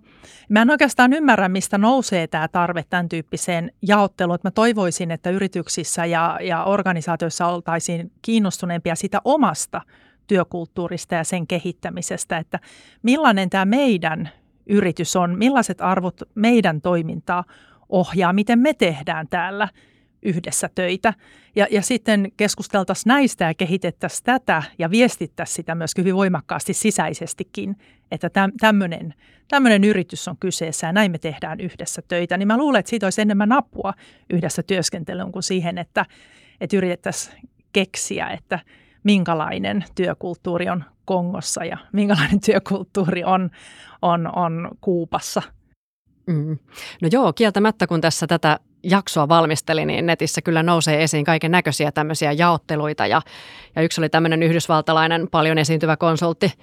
Mä 0.49 0.61
en 0.61 0.69
oikeastaan 0.69 1.13
ymmärrä, 1.13 1.49
mistä 1.49 1.77
nousee 1.77 2.27
tämä 2.27 2.47
tarve 2.47 2.83
tämän 2.89 3.09
tyyppiseen 3.09 3.71
jaotteluun. 3.81 4.39
Mä 4.43 4.51
toivoisin, 4.51 5.11
että 5.11 5.29
yrityksissä 5.29 6.05
ja, 6.05 6.39
ja 6.41 6.63
organisaatioissa 6.63 7.47
oltaisiin 7.47 8.11
kiinnostuneempia 8.21 8.95
sitä 8.95 9.21
omasta 9.25 9.81
työkulttuurista 10.27 11.15
ja 11.15 11.23
sen 11.23 11.47
kehittämisestä, 11.47 12.37
että 12.37 12.59
millainen 13.03 13.49
tämä 13.49 13.65
meidän 13.65 14.29
yritys 14.69 15.15
on, 15.15 15.37
millaiset 15.37 15.81
arvot 15.81 16.21
meidän 16.35 16.81
toimintaa 16.81 17.43
ohjaa, 17.89 18.33
miten 18.33 18.59
me 18.59 18.73
tehdään 18.73 19.27
täällä– 19.27 19.67
yhdessä 20.21 20.69
töitä. 20.75 21.13
Ja, 21.55 21.67
ja 21.71 21.81
sitten 21.81 22.31
keskusteltaisiin 22.37 23.09
näistä 23.09 23.45
ja 23.45 23.53
kehitettäisiin 23.53 24.23
tätä 24.23 24.63
ja 24.79 24.91
viestittäisiin 24.91 25.55
sitä 25.55 25.75
myös 25.75 25.91
hyvin 25.97 26.15
voimakkaasti 26.15 26.73
sisäisestikin, 26.73 27.75
että 28.11 28.29
tämmöinen, 28.59 29.13
tämmöinen 29.47 29.83
yritys 29.83 30.27
on 30.27 30.37
kyseessä 30.39 30.87
ja 30.87 30.93
näin 30.93 31.11
me 31.11 31.17
tehdään 31.17 31.59
yhdessä 31.59 32.01
töitä. 32.07 32.37
Niin 32.37 32.47
mä 32.47 32.57
luulen, 32.57 32.79
että 32.79 32.89
siitä 32.89 33.05
olisi 33.05 33.21
enemmän 33.21 33.51
apua 33.51 33.93
yhdessä 34.29 34.63
työskentelyyn 34.63 35.31
kuin 35.31 35.43
siihen, 35.43 35.77
että, 35.77 36.05
että 36.61 36.77
yritettäisiin 36.77 37.49
keksiä, 37.73 38.29
että 38.29 38.59
minkälainen 39.03 39.85
työkulttuuri 39.95 40.69
on 40.69 40.83
Kongossa 41.05 41.65
ja 41.65 41.77
minkälainen 41.93 42.39
työkulttuuri 42.45 43.23
on, 43.23 43.49
on, 44.01 44.37
on 44.37 44.69
Kuupassa. 44.81 45.41
Mm. 46.27 46.57
No 47.01 47.09
joo, 47.11 47.33
kieltämättä 47.33 47.87
kun 47.87 48.01
tässä 48.01 48.27
tätä 48.27 48.59
jaksoa 48.89 49.29
valmisteli, 49.29 49.85
niin 49.85 50.05
netissä 50.05 50.41
kyllä 50.41 50.63
nousee 50.63 51.03
esiin 51.03 51.25
kaiken 51.25 51.51
näköisiä 51.51 51.91
tämmöisiä 51.91 52.31
jaotteluita. 52.31 53.07
Ja, 53.07 53.21
ja 53.75 53.81
yksi 53.81 54.01
oli 54.01 54.09
tämmöinen 54.09 54.43
yhdysvaltalainen 54.43 55.27
paljon 55.31 55.57
esiintyvä 55.57 55.97
konsultti, 55.97 56.53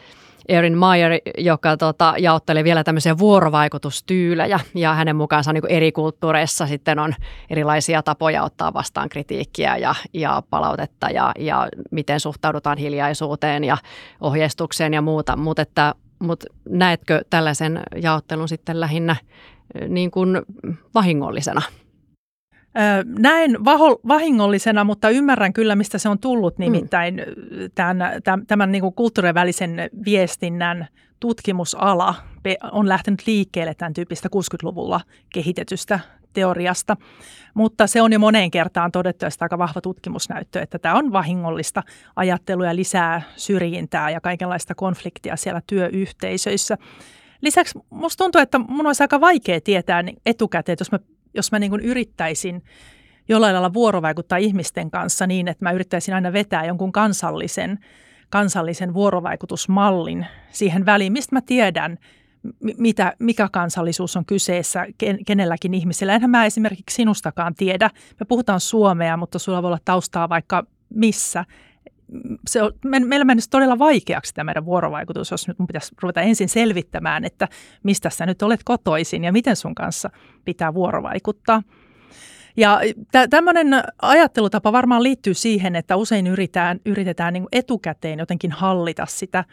Erin 0.49 0.79
Meyer, 0.79 1.13
joka 1.39 1.77
tota, 1.77 2.15
jaotteli 2.19 2.65
vielä 2.65 2.85
tämmöisiä 2.85 3.19
vuorovaikutustyylejä 3.19 4.61
ja 4.75 4.95
hänen 4.95 5.17
mukaansa 5.17 5.53
niin 5.53 5.67
eri 5.69 5.93
kulttuureissa 5.93 6.67
sitten 6.67 6.99
on 6.99 7.15
erilaisia 7.51 8.03
tapoja 8.03 8.43
ottaa 8.43 8.75
vastaan 8.75 9.09
kritiikkiä 9.09 9.77
ja, 9.77 9.95
ja 10.13 10.43
palautetta 10.51 11.11
ja, 11.11 11.33
ja 11.39 11.69
miten 11.91 12.21
suhtaudutaan 12.21 12.79
hiljaisuuteen 12.79 13.65
ja 13.65 13.77
ohjeistukseen 14.21 14.95
ja 14.95 15.03
muuta. 15.03 15.37
Mutta 15.37 15.95
mut 16.19 16.45
näetkö 16.69 17.25
tällaisen 17.31 17.81
jaottelun 18.03 18.49
sitten 18.49 18.81
lähinnä 18.81 19.17
niin 19.89 20.11
kuin 20.11 20.43
vahingollisena? 20.95 21.63
Näen 23.19 23.65
vahingollisena, 24.09 24.85
mutta 24.85 25.11
ymmärrän 25.11 25.53
kyllä, 25.53 25.77
mistä 25.77 25.99
se 25.99 26.09
on 26.09 26.19
tullut, 26.19 26.59
mm. 26.59 26.63
nimittäin 26.63 27.15
mm. 27.15 27.71
tämän, 27.75 28.23
tämän, 28.47 28.73
niin 28.73 28.83
kuin 28.83 28.95
kulttuurien 28.95 29.35
välisen 29.35 29.91
viestinnän 30.05 30.87
tutkimusala 31.21 32.15
on 32.73 32.89
lähtenyt 32.89 33.27
liikkeelle 33.27 33.75
tämän 33.75 33.95
tyyppistä 33.95 34.29
60-luvulla 34.37 35.01
kehitetystä 35.33 36.01
teoriasta, 36.33 36.97
mutta 37.55 37.87
se 37.87 38.03
on 38.03 38.13
jo 38.13 38.19
moneen 38.19 38.51
kertaan 38.51 38.93
todettu, 38.93 39.27
että 39.27 39.45
aika 39.45 39.59
vahva 39.59 39.81
tutkimusnäyttö, 39.81 40.61
että 40.61 40.79
tämä 40.79 40.95
on 40.95 41.13
vahingollista 41.13 41.83
ajattelua 42.17 42.67
ja 42.67 42.77
lisää 42.77 43.23
syrjintää 43.37 44.11
ja 44.11 44.21
kaikenlaista 44.21 44.75
konfliktia 44.75 45.37
siellä 45.37 45.61
työyhteisöissä. 45.67 46.79
Lisäksi 47.41 47.79
musta 47.91 48.25
tuntuu, 48.25 48.41
että 48.41 48.59
mun 48.59 48.87
olisi 48.87 49.03
aika 49.03 49.21
vaikea 49.21 49.61
tietää 49.61 50.05
etukäteen, 50.27 50.73
että 50.73 50.81
jos 50.81 50.93
mä 50.93 50.99
jos 51.35 51.53
mä 51.53 51.59
niin 51.59 51.71
kuin 51.71 51.81
yrittäisin 51.81 52.63
jollain 53.29 53.55
lailla 53.55 53.73
vuorovaikuttaa 53.73 54.39
ihmisten 54.39 54.91
kanssa 54.91 55.27
niin, 55.27 55.49
että 55.49 55.65
mä 55.65 55.73
yrittäisin 55.73 56.15
aina 56.15 56.33
vetää 56.33 56.65
jonkun 56.65 56.93
kansallisen, 56.93 57.79
kansallisen 58.31 58.95
vuorovaikutusmallin 58.95 60.27
siihen 60.51 60.87
väliin, 60.87 61.13
mistä 61.13 61.37
mä 61.37 61.41
tiedän, 61.41 61.99
mitä, 62.79 63.13
mikä 63.19 63.49
kansallisuus 63.53 64.17
on 64.17 64.25
kyseessä 64.25 64.87
kenelläkin 65.27 65.75
ihmisellä. 65.75 66.15
Enhän 66.15 66.31
mä 66.31 66.45
esimerkiksi 66.45 66.97
sinustakaan 66.97 67.55
tiedä. 67.55 67.91
Me 68.21 68.27
puhutaan 68.29 68.61
suomea, 68.61 69.17
mutta 69.17 69.39
sulla 69.39 69.63
voi 69.63 69.69
olla 69.69 69.79
taustaa 69.85 70.29
vaikka 70.29 70.67
missä. 70.95 71.45
Se 72.49 72.63
on, 72.63 72.73
me, 72.85 73.01
meillä 73.01 73.25
menisi 73.25 73.51
todella 73.51 73.79
vaikeaksi 73.79 74.35
tämä 74.35 74.45
meidän 74.45 74.65
vuorovaikutus, 74.65 75.31
jos 75.31 75.49
nyt 75.49 75.59
mun 75.59 75.67
pitäisi 75.67 75.95
ruveta 76.03 76.21
ensin 76.21 76.49
selvittämään, 76.49 77.25
että 77.25 77.49
mistä 77.83 78.11
sä 78.11 78.27
nyt 78.27 78.43
olet 78.43 78.61
kotoisin 78.65 79.25
ja 79.25 79.33
miten 79.33 79.57
sun 79.57 79.75
kanssa 79.75 80.11
pitää 80.45 80.75
vuorovaikuttaa. 80.75 81.63
Ja 82.57 82.81
tämmöinen 83.31 83.69
ajattelutapa 84.03 84.73
varmaan 84.73 85.03
liittyy 85.03 85.35
siihen, 85.35 85.77
että 85.77 85.97
usein 85.97 86.27
yritetään, 86.27 86.81
yritetään 86.87 87.33
niin 87.33 87.47
etukäteen 87.53 88.19
jotenkin 88.19 88.53
hallita 88.53 89.07
sitä 89.07 89.45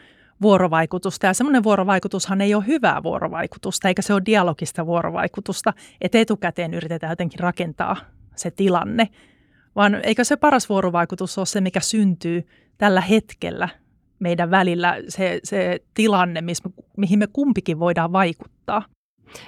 vuorovaikutusta. 0.42 1.26
Ja 1.26 1.34
semmoinen 1.34 1.62
vuorovaikutushan 1.64 2.40
ei 2.40 2.54
ole 2.54 2.66
hyvää 2.66 3.02
vuorovaikutusta, 3.02 3.88
eikä 3.88 4.02
se 4.02 4.14
ole 4.14 4.22
dialogista 4.26 4.86
vuorovaikutusta, 4.86 5.72
että 6.00 6.18
etukäteen 6.18 6.74
yritetään 6.74 7.12
jotenkin 7.12 7.40
rakentaa 7.40 7.96
se 8.36 8.50
tilanne. 8.50 9.08
Vaan 9.76 10.00
eikö 10.02 10.24
se 10.24 10.36
paras 10.36 10.68
vuorovaikutus 10.68 11.38
ole 11.38 11.46
se, 11.46 11.60
mikä 11.60 11.80
syntyy 11.80 12.46
tällä 12.78 13.00
hetkellä 13.00 13.68
meidän 14.18 14.50
välillä, 14.50 14.96
se, 15.08 15.40
se 15.44 15.80
tilanne, 15.94 16.40
missä, 16.40 16.70
mihin 16.96 17.18
me 17.18 17.26
kumpikin 17.32 17.78
voidaan 17.78 18.12
vaikuttaa. 18.12 18.82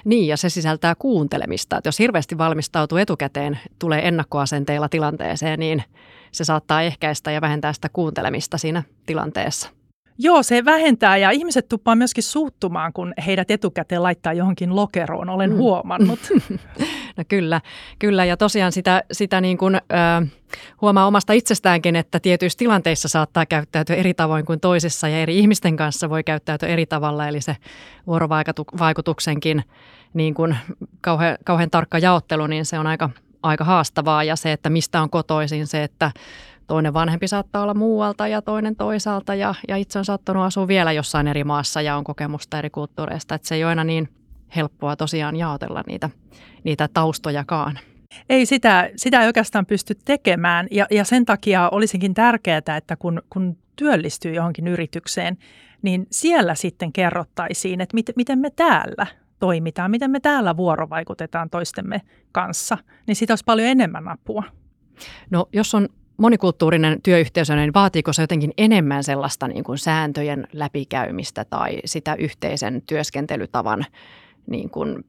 Niin, 0.05 0.27
ja 0.27 0.37
se 0.37 0.49
sisältää 0.49 0.95
kuuntelemista. 0.95 1.77
Että 1.77 1.87
jos 1.87 1.99
hirveästi 1.99 2.37
valmistautuu 2.37 2.97
etukäteen, 2.97 3.59
tulee 3.79 4.07
ennakkoasenteilla 4.07 4.89
tilanteeseen, 4.89 5.59
niin 5.59 5.83
se 6.31 6.43
saattaa 6.43 6.81
ehkäistä 6.81 7.31
ja 7.31 7.41
vähentää 7.41 7.73
sitä 7.73 7.89
kuuntelemista 7.93 8.57
siinä 8.57 8.83
tilanteessa. 9.05 9.69
Joo, 10.17 10.43
se 10.43 10.65
vähentää 10.65 11.17
ja 11.17 11.31
ihmiset 11.31 11.69
tuppaa 11.69 11.95
myöskin 11.95 12.23
suuttumaan, 12.23 12.93
kun 12.93 13.13
heidät 13.25 13.51
etukäteen 13.51 14.03
laittaa 14.03 14.33
johonkin 14.33 14.75
lokeroon, 14.75 15.29
olen 15.29 15.51
mm. 15.51 15.57
huomannut. 15.57 16.19
no 17.17 17.23
kyllä, 17.27 17.61
kyllä 17.99 18.25
ja 18.25 18.37
tosiaan 18.37 18.71
sitä, 18.71 19.03
sitä 19.11 19.41
niin 19.41 19.57
kuin, 19.57 19.75
ö, 19.75 19.79
huomaa 20.81 21.07
omasta 21.07 21.33
itsestäänkin, 21.33 21.95
että 21.95 22.19
tietyissä 22.19 22.57
tilanteissa 22.57 23.07
saattaa 23.07 23.45
käyttäytyä 23.45 23.95
eri 23.95 24.13
tavoin 24.13 24.45
kuin 24.45 24.59
toisissa 24.59 25.07
ja 25.07 25.17
eri 25.17 25.39
ihmisten 25.39 25.77
kanssa 25.77 26.09
voi 26.09 26.23
käyttäytyä 26.23 26.69
eri 26.69 26.85
tavalla, 26.85 27.27
eli 27.27 27.41
se 27.41 27.57
vuorovaikutuksenkin 28.07 29.63
niin 30.13 30.33
kuin 30.33 30.57
kauhean, 31.01 31.37
kauhean 31.45 31.69
tarkka 31.69 31.99
jaottelu, 31.99 32.47
niin 32.47 32.65
se 32.65 32.79
on 32.79 32.87
aika, 32.87 33.09
aika 33.43 33.63
haastavaa 33.63 34.23
ja 34.23 34.35
se, 34.35 34.51
että 34.51 34.69
mistä 34.69 35.01
on 35.01 35.09
kotoisin, 35.09 35.67
se, 35.67 35.83
että 35.83 36.11
toinen 36.67 36.93
vanhempi 36.93 37.27
saattaa 37.27 37.63
olla 37.63 37.73
muualta 37.73 38.27
ja 38.27 38.41
toinen 38.41 38.75
toisaalta 38.75 39.35
ja, 39.35 39.55
ja 39.67 39.77
itse 39.77 39.99
on 39.99 40.05
sattunut 40.05 40.43
asua 40.43 40.67
vielä 40.67 40.91
jossain 40.91 41.27
eri 41.27 41.43
maassa 41.43 41.81
ja 41.81 41.97
on 41.97 42.03
kokemusta 42.03 42.59
eri 42.59 42.69
kulttuureista. 42.69 43.35
Että 43.35 43.47
se 43.47 43.55
ei 43.55 43.63
ole 43.63 43.69
aina 43.69 43.83
niin 43.83 44.09
helppoa 44.55 44.95
tosiaan 44.95 45.35
jaotella 45.35 45.83
niitä, 45.87 46.09
niitä 46.63 46.89
taustojakaan. 46.93 47.79
Ei 48.29 48.45
sitä, 48.45 48.89
sitä 48.95 49.21
ei 49.21 49.27
oikeastaan 49.27 49.65
pysty 49.65 49.95
tekemään 50.05 50.67
ja, 50.71 50.87
ja 50.91 51.03
sen 51.03 51.25
takia 51.25 51.69
olisinkin 51.69 52.13
tärkeää, 52.13 52.57
että 52.57 52.95
kun, 52.95 53.21
kun 53.29 53.57
työllistyy 53.75 54.33
johonkin 54.33 54.67
yritykseen, 54.67 55.37
niin 55.81 56.07
siellä 56.11 56.55
sitten 56.55 56.93
kerrottaisiin, 56.93 57.81
että 57.81 57.95
mit, 57.95 58.05
miten 58.15 58.39
me 58.39 58.49
täällä 58.49 59.07
toimitaan, 59.39 59.91
miten 59.91 60.11
me 60.11 60.19
täällä 60.19 60.57
vuorovaikutetaan 60.57 61.49
toistemme 61.49 62.01
kanssa, 62.31 62.77
niin 63.07 63.15
siitä 63.15 63.31
olisi 63.31 63.45
paljon 63.45 63.67
enemmän 63.67 64.07
apua. 64.07 64.43
No 65.29 65.49
jos 65.53 65.75
on 65.75 65.89
monikulttuurinen 66.17 67.01
työyhteisö, 67.01 67.55
niin 67.55 67.73
vaatiiko 67.73 68.13
se 68.13 68.23
jotenkin 68.23 68.53
enemmän 68.57 69.03
sellaista 69.03 69.47
niin 69.47 69.63
kuin 69.63 69.77
sääntöjen 69.77 70.47
läpikäymistä 70.53 71.45
tai 71.45 71.79
sitä 71.85 72.15
yhteisen 72.15 72.81
työskentelytavan 72.81 73.85
niin 74.47 74.69
kuin, 74.69 75.05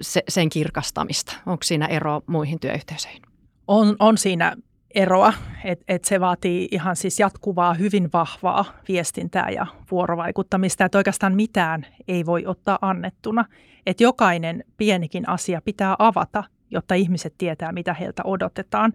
se, 0.00 0.22
sen 0.28 0.48
kirkastamista? 0.48 1.32
Onko 1.46 1.62
siinä 1.62 1.86
ero 1.86 2.22
muihin 2.26 2.60
työyhteisöihin? 2.60 3.22
On, 3.68 3.96
on 3.98 4.18
siinä 4.18 4.56
eroa, 4.94 5.32
että 5.64 5.84
et 5.88 6.04
se 6.04 6.20
vaatii 6.20 6.68
ihan 6.70 6.96
siis 6.96 7.20
jatkuvaa, 7.20 7.74
hyvin 7.74 8.10
vahvaa 8.12 8.64
viestintää 8.88 9.50
ja 9.50 9.66
vuorovaikuttamista, 9.90 10.84
että 10.84 10.98
oikeastaan 10.98 11.34
mitään 11.34 11.86
ei 12.08 12.26
voi 12.26 12.46
ottaa 12.46 12.78
annettuna. 12.82 13.44
Että 13.86 14.02
jokainen 14.02 14.64
pienikin 14.76 15.28
asia 15.28 15.60
pitää 15.64 15.96
avata, 15.98 16.44
jotta 16.70 16.94
ihmiset 16.94 17.34
tietää, 17.38 17.72
mitä 17.72 17.94
heiltä 17.94 18.22
odotetaan. 18.24 18.92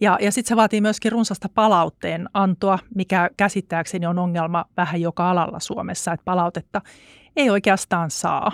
Ja, 0.00 0.18
ja 0.20 0.32
sitten 0.32 0.48
se 0.48 0.56
vaatii 0.56 0.80
myöskin 0.80 1.12
runsasta 1.12 1.48
palautteen 1.54 2.28
antoa, 2.34 2.78
mikä 2.94 3.30
käsittääkseni 3.36 4.06
on 4.06 4.18
ongelma 4.18 4.64
vähän 4.76 5.00
joka 5.00 5.30
alalla 5.30 5.60
Suomessa, 5.60 6.12
että 6.12 6.24
palautetta 6.24 6.80
ei 7.36 7.50
oikeastaan 7.50 8.10
saa. 8.10 8.52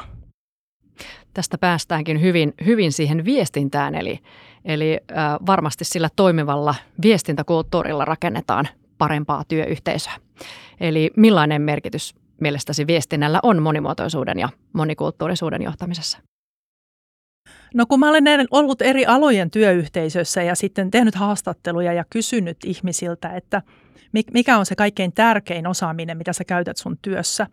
Tästä 1.35 1.59
päästäänkin 1.59 2.21
hyvin, 2.21 2.55
hyvin 2.65 2.93
siihen 2.93 3.25
viestintään, 3.25 3.95
eli, 3.95 4.19
eli 4.65 5.01
äh, 5.11 5.39
varmasti 5.47 5.85
sillä 5.85 6.09
toimivalla 6.17 6.75
viestintäkulttuurilla 7.03 8.05
rakennetaan 8.05 8.69
parempaa 8.99 9.45
työyhteisöä. 9.49 10.13
Eli 10.81 11.11
millainen 11.17 11.63
merkitys 11.63 12.15
mielestäsi 12.41 12.87
viestinnällä 12.87 13.41
on 13.43 13.63
monimuotoisuuden 13.63 14.39
ja 14.39 14.49
monikulttuurisuuden 14.73 15.63
johtamisessa? 15.63 16.19
No 17.75 17.87
kun 17.87 18.01
mä 18.01 18.09
olen 18.09 18.25
ollut 18.51 18.83
eri 18.83 19.07
alojen 19.07 19.51
työyhteisössä 19.51 20.43
ja 20.43 20.55
sitten 20.55 20.91
tehnyt 20.91 21.15
haastatteluja 21.15 21.93
ja 21.93 22.05
kysynyt 22.11 22.57
ihmisiltä, 22.65 23.29
että 23.29 23.63
mikä 24.35 24.59
on 24.59 24.67
se 24.67 24.75
kaikkein 24.75 25.13
tärkein 25.13 25.67
osaaminen, 25.67 26.19
mitä 26.19 26.33
sä 26.33 26.45
käytät 26.45 26.77
sun 26.77 26.99
työssä, 27.03 27.47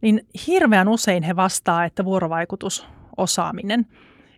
niin 0.00 0.26
hirveän 0.46 0.88
usein 0.88 1.22
he 1.22 1.36
vastaa, 1.36 1.84
että 1.84 2.04
vuorovaikutusosaaminen. 2.04 3.86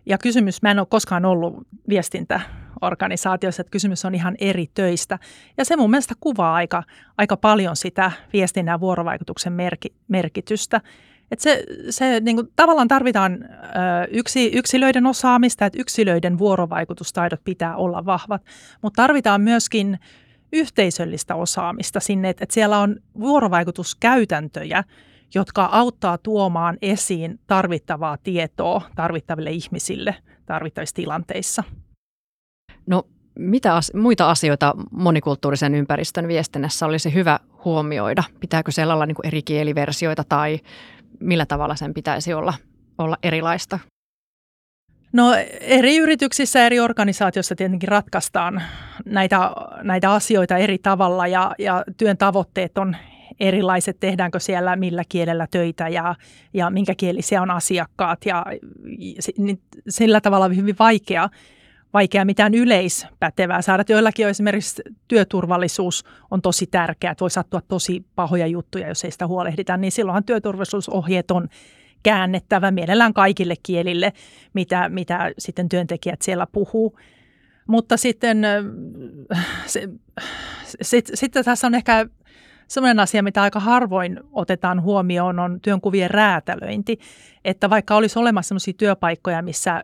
Ja 0.05 0.17
kysymys, 0.17 0.61
mä 0.61 0.71
en 0.71 0.79
ole 0.79 0.87
koskaan 0.89 1.25
ollut 1.25 1.67
viestintäorganisaatiossa, 1.89 3.61
että 3.61 3.71
kysymys 3.71 4.05
on 4.05 4.15
ihan 4.15 4.35
eri 4.39 4.67
töistä. 4.73 5.19
Ja 5.57 5.65
se 5.65 5.75
mun 5.75 5.89
mielestä 5.89 6.13
kuvaa 6.19 6.55
aika, 6.55 6.83
aika 7.17 7.37
paljon 7.37 7.75
sitä 7.75 8.11
viestinnän 8.33 8.79
vuorovaikutuksen 8.79 9.53
merki, 9.53 9.93
merkitystä. 10.07 10.81
Et 11.33 11.39
se, 11.39 11.63
se 11.89 12.19
niin 12.19 12.35
kuin, 12.35 12.47
tavallaan 12.55 12.87
tarvitaan 12.87 13.43
ö, 13.43 13.47
yksi, 14.11 14.51
yksilöiden 14.53 15.05
osaamista, 15.05 15.65
että 15.65 15.79
yksilöiden 15.81 16.37
vuorovaikutustaidot 16.37 17.39
pitää 17.43 17.75
olla 17.75 18.05
vahvat, 18.05 18.41
mutta 18.81 19.01
tarvitaan 19.01 19.41
myöskin 19.41 19.99
yhteisöllistä 20.51 21.35
osaamista 21.35 21.99
sinne, 21.99 22.29
että, 22.29 22.43
että 22.43 22.53
siellä 22.53 22.79
on 22.79 22.95
vuorovaikutuskäytäntöjä, 23.19 24.83
jotka 25.35 25.69
auttaa 25.71 26.17
tuomaan 26.17 26.77
esiin 26.81 27.39
tarvittavaa 27.47 28.17
tietoa 28.23 28.81
tarvittaville 28.95 29.51
ihmisille 29.51 30.15
tarvittavissa 30.45 30.95
tilanteissa. 30.95 31.63
No 32.87 33.07
mitä 33.39 33.75
as- 33.75 33.93
muita 33.93 34.29
asioita 34.29 34.73
monikulttuurisen 34.91 35.75
ympäristön 35.75 36.27
viestinnässä 36.27 36.85
olisi 36.85 37.13
hyvä 37.13 37.39
huomioida? 37.65 38.23
Pitääkö 38.39 38.71
siellä 38.71 38.93
olla 38.93 39.05
niin 39.05 39.15
eri 39.23 39.41
kieliversioita 39.41 40.23
tai 40.29 40.59
millä 41.19 41.45
tavalla 41.45 41.75
sen 41.75 41.93
pitäisi 41.93 42.33
olla, 42.33 42.53
olla 42.97 43.17
erilaista? 43.23 43.79
No 45.13 45.33
eri 45.61 45.97
yrityksissä, 45.97 46.65
eri 46.65 46.79
organisaatioissa 46.79 47.55
tietenkin 47.55 47.89
ratkaistaan 47.89 48.61
näitä, 49.05 49.51
näitä 49.83 50.11
asioita 50.11 50.57
eri 50.57 50.77
tavalla 50.77 51.27
ja, 51.27 51.55
ja 51.59 51.83
työn 51.97 52.17
tavoitteet 52.17 52.77
on 52.77 52.95
erilaiset, 53.39 53.99
tehdäänkö 53.99 54.39
siellä 54.39 54.75
millä 54.75 55.03
kielellä 55.09 55.47
töitä 55.51 55.87
ja, 55.87 56.15
ja 56.53 56.69
minkä 56.69 56.95
kielisiä 56.95 57.41
on 57.41 57.51
asiakkaat 57.51 58.25
ja 58.25 58.45
niin 59.37 59.61
sillä 59.89 60.21
tavalla 60.21 60.47
hyvin 60.47 60.75
vaikea, 60.79 61.29
vaikea 61.93 62.25
mitään 62.25 62.53
yleispätevää 62.53 63.61
saada. 63.61 63.83
Joillakin 63.89 64.25
on 64.25 64.29
esimerkiksi 64.29 64.81
työturvallisuus 65.07 66.05
on 66.31 66.41
tosi 66.41 66.67
tärkeää, 66.67 67.11
että 67.11 67.21
voi 67.21 67.31
sattua 67.31 67.61
tosi 67.67 68.05
pahoja 68.15 68.47
juttuja, 68.47 68.87
jos 68.87 69.05
ei 69.05 69.11
sitä 69.11 69.27
huolehdita, 69.27 69.77
niin 69.77 69.91
silloinhan 69.91 70.23
työturvallisuusohjeet 70.23 71.31
on 71.31 71.47
käännettävä 72.03 72.71
mielellään 72.71 73.13
kaikille 73.13 73.55
kielille, 73.63 74.13
mitä, 74.53 74.89
mitä 74.89 75.31
sitten 75.37 75.69
työntekijät 75.69 76.21
siellä 76.21 76.47
puhuu. 76.51 76.99
Mutta 77.67 77.97
sitten 77.97 78.41
se, 79.65 79.89
sit, 80.81 81.09
sitten 81.13 81.45
tässä 81.45 81.67
on 81.67 81.75
ehkä 81.75 82.05
sellainen 82.67 82.99
asia, 82.99 83.23
mitä 83.23 83.41
aika 83.41 83.59
harvoin 83.59 84.19
otetaan 84.31 84.81
huomioon, 84.81 85.39
on 85.39 85.61
työnkuvien 85.61 86.11
räätälöinti. 86.11 86.99
Että 87.45 87.69
vaikka 87.69 87.95
olisi 87.95 88.19
olemassa 88.19 88.47
sellaisia 88.47 88.73
työpaikkoja, 88.77 89.41
missä 89.41 89.83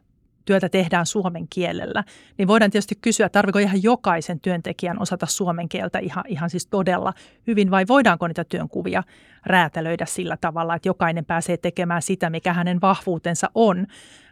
työtä 0.49 0.69
tehdään 0.69 1.05
suomen 1.05 1.47
kielellä, 1.49 2.03
niin 2.37 2.47
voidaan 2.47 2.71
tietysti 2.71 2.95
kysyä, 3.01 3.29
tarviko 3.29 3.59
ihan 3.59 3.83
jokaisen 3.83 4.39
työntekijän 4.39 5.01
osata 5.01 5.25
suomen 5.25 5.69
kieltä 5.69 5.99
ihan, 5.99 6.23
ihan 6.27 6.49
siis 6.49 6.67
todella 6.67 7.13
hyvin, 7.47 7.71
vai 7.71 7.85
voidaanko 7.87 8.27
niitä 8.27 8.43
työnkuvia 8.43 9.03
räätälöidä 9.45 10.05
sillä 10.05 10.37
tavalla, 10.41 10.75
että 10.75 10.89
jokainen 10.89 11.25
pääsee 11.25 11.57
tekemään 11.57 12.01
sitä, 12.01 12.29
mikä 12.29 12.53
hänen 12.53 12.81
vahvuutensa 12.81 13.49
on. 13.55 13.87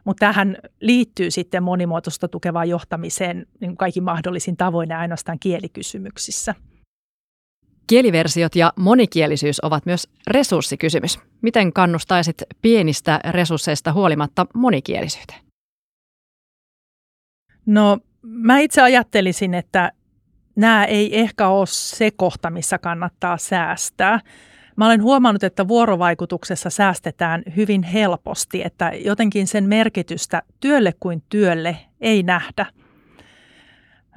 Mutta 0.06 0.26
tähän 0.26 0.58
liittyy 0.82 1.32
sitten 1.32 1.64
monimuotoista 1.64 2.28
tukevaa 2.28 2.66
johtamiseen 2.66 3.46
niin 3.60 3.78
kaikki 3.78 4.02
mahdollisin 4.02 4.58
tavoin 4.58 4.92
ainoastaan 4.92 5.40
kielikysymyksissä. 5.40 6.56
Kieliversiot 7.88 8.56
ja 8.56 8.74
monikielisyys 8.80 9.60
ovat 9.64 9.86
myös 9.86 10.08
resurssikysymys. 10.28 11.20
Miten 11.42 11.74
kannustaisit 11.74 12.44
pienistä 12.62 13.20
resursseista 13.32 13.94
huolimatta 13.94 14.46
monikielisyyteen? 14.54 15.47
No 17.68 17.98
mä 18.22 18.60
itse 18.60 18.82
ajattelisin, 18.82 19.54
että 19.54 19.92
nämä 20.56 20.86
ei 20.86 21.20
ehkä 21.20 21.48
ole 21.48 21.66
se 21.70 22.12
kohta, 22.12 22.50
missä 22.50 22.78
kannattaa 22.78 23.38
säästää. 23.38 24.20
Mä 24.76 24.86
olen 24.86 25.04
huomannut, 25.04 25.44
että 25.44 25.68
vuorovaikutuksessa 25.68 26.70
säästetään 26.70 27.44
hyvin 27.56 27.84
helposti, 27.84 28.62
että 28.66 28.92
jotenkin 29.06 29.48
sen 29.48 29.64
merkitystä 29.64 30.42
työlle 30.60 30.94
kuin 31.00 31.24
työlle 31.30 31.78
ei 32.02 32.24
nähdä. 32.24 32.66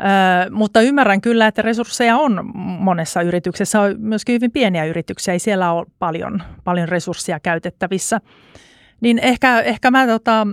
Ö, 0.01 0.51
mutta 0.51 0.81
ymmärrän 0.81 1.21
kyllä, 1.21 1.47
että 1.47 1.63
resursseja 1.63 2.17
on 2.17 2.51
monessa 2.57 3.23
yrityksessä, 3.23 3.81
on 3.81 3.95
myöskin 3.99 4.33
hyvin 4.33 4.53
pieniä 4.53 4.85
yrityksiä, 4.85 5.33
ei 5.33 5.39
siellä 5.39 5.73
ole 5.73 5.87
paljon, 5.99 6.43
paljon 6.65 6.89
resursseja 6.89 7.41
käytettävissä. 7.41 8.21
Niin 9.01 9.19
ehkä, 9.19 9.61
ehkä 9.61 9.91
mä 9.91 10.07
tota, 10.07 10.47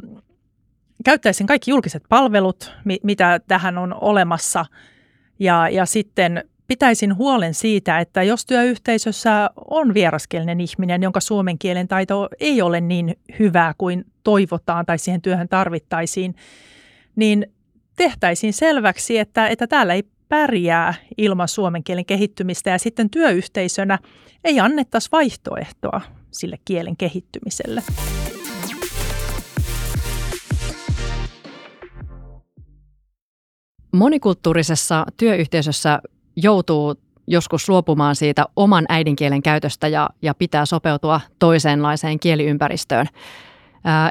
käyttäisin 1.07 1.47
kaikki 1.47 1.71
julkiset 1.71 2.03
palvelut, 2.09 2.73
mitä 3.03 3.39
tähän 3.47 3.77
on 3.77 3.95
olemassa, 4.01 4.65
ja, 5.39 5.69
ja 5.69 5.85
sitten 5.85 6.43
pitäisin 6.67 7.15
huolen 7.15 7.53
siitä, 7.53 7.99
että 7.99 8.23
jos 8.23 8.45
työyhteisössä 8.45 9.49
on 9.69 9.93
vieraskielinen 9.93 10.61
ihminen, 10.61 11.03
jonka 11.03 11.19
suomen 11.19 11.57
kielen 11.59 11.87
taito 11.87 12.29
ei 12.39 12.61
ole 12.61 12.81
niin 12.81 13.19
hyvää 13.39 13.73
kuin 13.77 14.05
toivotaan 14.23 14.85
tai 14.85 14.97
siihen 14.97 15.21
työhön 15.21 15.49
tarvittaisiin, 15.49 16.35
niin 17.15 17.45
tehtäisiin 17.95 18.53
selväksi, 18.53 19.17
että, 19.17 19.47
että 19.47 19.67
täällä 19.67 19.93
ei 19.93 20.03
pärjää 20.29 20.93
ilman 21.17 21.47
suomen 21.47 21.83
kielen 21.83 22.05
kehittymistä 22.05 22.69
ja 22.69 22.79
sitten 22.79 23.09
työyhteisönä 23.09 23.99
ei 24.43 24.59
annettaisi 24.59 25.09
vaihtoehtoa 25.11 26.01
sille 26.31 26.57
kielen 26.65 26.97
kehittymiselle. 26.97 27.83
Monikulttuurisessa 33.97 35.05
työyhteisössä 35.17 35.99
joutuu 36.35 36.95
joskus 37.27 37.69
luopumaan 37.69 38.15
siitä 38.15 38.45
oman 38.55 38.85
äidinkielen 38.89 39.41
käytöstä 39.41 39.87
ja, 39.87 40.09
ja 40.21 40.33
pitää 40.33 40.65
sopeutua 40.65 41.21
toisenlaiseen 41.39 42.19
kieliympäristöön. 42.19 43.07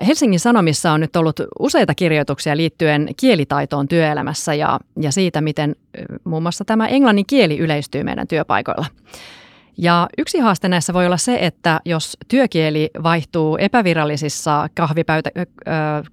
Helsingin 0.07 0.41
Sanomissa 0.41 0.93
on 0.93 1.01
nyt 1.01 1.17
ollut 1.17 1.41
useita 1.59 1.95
kirjoituksia 1.95 2.57
liittyen 2.57 3.09
kielitaitoon 3.17 3.89
työelämässä 3.89 4.55
ja, 4.55 4.81
ja 5.01 5.13
siitä, 5.13 5.41
miten 5.41 5.77
muun 6.25 6.43
muassa 6.43 6.65
tämä 6.65 6.87
englannin 6.87 7.27
kieli 7.27 7.59
yleistyy 7.59 8.03
meidän 8.03 8.29
työpaikoilla. 8.29 8.87
Ja 9.79 10.09
yksi 10.19 10.39
haaste 10.39 10.69
näissä 10.69 10.95
voi 10.95 11.07
olla 11.07 11.17
se, 11.17 11.39
että 11.41 11.81
jos 11.85 12.17
työkieli 12.29 12.91
vaihtuu 13.03 13.57
epävirallisissa 13.57 14.69
kahvipöytä, 14.75 15.31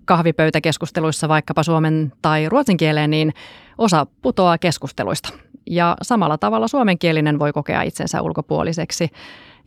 kahvipöytäkeskusteluissa 0.05 1.27
vaikkapa 1.29 1.63
suomen 1.63 2.13
tai 2.21 2.49
ruotsin 2.49 2.77
kieleen, 2.77 3.09
niin 3.09 3.33
osa 3.77 4.07
putoaa 4.21 4.57
keskusteluista. 4.57 5.29
Ja 5.69 5.97
samalla 6.01 6.37
tavalla 6.37 6.67
suomenkielinen 6.67 7.39
voi 7.39 7.53
kokea 7.53 7.81
itsensä 7.81 8.21
ulkopuoliseksi, 8.21 9.09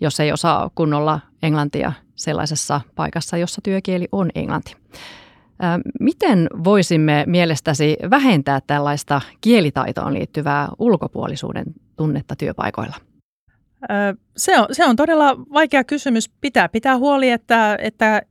jos 0.00 0.20
ei 0.20 0.32
osaa 0.32 0.70
kunnolla 0.74 1.20
englantia 1.42 1.92
sellaisessa 2.16 2.80
paikassa, 2.94 3.36
jossa 3.36 3.60
työkieli 3.62 4.08
on 4.12 4.30
englanti. 4.34 4.76
Miten 6.00 6.48
voisimme 6.64 7.24
mielestäsi 7.26 7.96
vähentää 8.10 8.60
tällaista 8.66 9.20
kielitaitoon 9.40 10.14
liittyvää 10.14 10.68
ulkopuolisuuden 10.78 11.64
tunnetta 11.96 12.36
työpaikoilla? 12.36 12.96
Se 14.36 14.58
on, 14.58 14.66
se 14.72 14.84
on 14.84 14.96
todella 14.96 15.36
vaikea 15.52 15.84
kysymys. 15.84 16.28
Pitää 16.40 16.68
pitää 16.68 16.96
huoli, 16.96 17.30
että, 17.30 17.78
että 17.80 18.22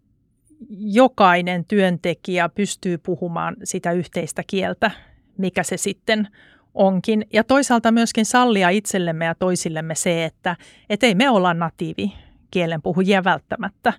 jokainen 0.80 1.66
työntekijä 1.66 2.50
pystyy 2.50 2.98
puhumaan 2.98 3.56
sitä 3.64 3.92
yhteistä 3.92 4.44
kieltä, 4.48 4.92
mikä 5.38 5.64
se 5.64 5.78
sitten 5.78 6.28
onkin. 6.74 7.26
Ja 7.34 7.44
toisaalta 7.44 7.92
myöskin 7.92 8.26
sallia 8.26 8.70
itsellemme 8.70 9.26
ja 9.26 9.36
toisillemme 9.36 9.96
se, 9.96 10.26
että 10.26 10.56
et 10.90 11.04
ei 11.04 11.16
me 11.16 11.30
olla 11.30 11.54
natiivi 11.54 12.14
kielenpuhujia 12.52 13.24
välttämättä. 13.24 13.94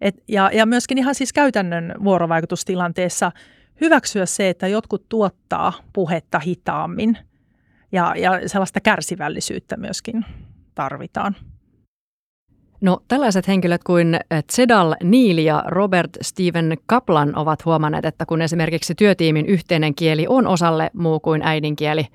Et, 0.00 0.22
ja, 0.28 0.50
ja 0.52 0.66
myöskin 0.66 0.98
ihan 0.98 1.14
siis 1.14 1.32
käytännön 1.32 1.94
vuorovaikutustilanteessa 2.04 3.32
hyväksyä 3.80 4.26
se, 4.26 4.48
että 4.48 4.68
jotkut 4.68 5.08
tuottaa 5.08 5.72
puhetta 5.92 6.38
hitaammin 6.38 7.18
ja, 7.92 8.14
ja 8.16 8.48
sellaista 8.48 8.80
kärsivällisyyttä 8.80 9.76
myöskin 9.76 10.24
tarvitaan. 10.74 11.36
No 12.80 13.02
tällaiset 13.08 13.48
henkilöt 13.48 13.84
kuin 13.84 14.20
Zedal 14.52 14.94
Neil 15.02 15.38
ja 15.38 15.64
Robert 15.66 16.10
Steven 16.22 16.76
Kaplan 16.86 17.38
ovat 17.38 17.64
huomanneet, 17.64 18.04
että 18.04 18.26
kun 18.26 18.42
esimerkiksi 18.42 18.94
työtiimin 18.94 19.46
yhteinen 19.46 19.94
kieli 19.94 20.26
on 20.28 20.46
osalle 20.46 20.90
muu 20.94 21.20
kuin 21.20 21.42
äidinkieli, 21.42 22.06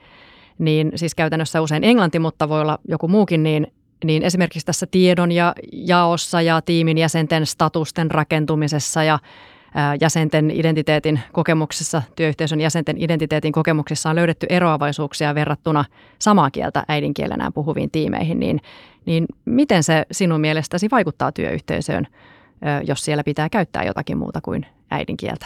niin 0.59 0.91
siis 0.95 1.15
käytännössä 1.15 1.61
usein 1.61 1.83
englanti, 1.83 2.19
mutta 2.19 2.49
voi 2.49 2.61
olla 2.61 2.79
joku 2.87 3.07
muukin, 3.07 3.43
niin, 3.43 3.67
niin 4.03 4.23
esimerkiksi 4.23 4.65
tässä 4.65 4.87
tiedon 4.91 5.31
ja 5.31 5.55
jaossa 5.71 6.41
ja 6.41 6.61
tiimin 6.61 6.97
jäsenten 6.97 7.45
statusten 7.45 8.11
rakentumisessa 8.11 9.03
ja 9.03 9.19
jäsenten 10.01 10.51
identiteetin 10.51 11.19
kokemuksissa, 11.31 12.01
työyhteisön 12.15 12.61
jäsenten 12.61 12.95
identiteetin 12.99 13.51
kokemuksissa 13.51 14.09
on 14.09 14.15
löydetty 14.15 14.47
eroavaisuuksia 14.49 15.35
verrattuna 15.35 15.85
samaa 16.19 16.51
kieltä 16.51 16.83
äidinkielenään 16.87 17.53
puhuviin 17.53 17.91
tiimeihin, 17.91 18.39
niin, 18.39 18.61
niin 19.05 19.25
miten 19.45 19.83
se 19.83 20.05
sinun 20.11 20.41
mielestäsi 20.41 20.87
vaikuttaa 20.91 21.31
työyhteisöön, 21.31 22.07
jos 22.87 23.05
siellä 23.05 23.23
pitää 23.23 23.49
käyttää 23.49 23.83
jotakin 23.83 24.17
muuta 24.17 24.41
kuin 24.41 24.65
äidinkieltä? 24.91 25.45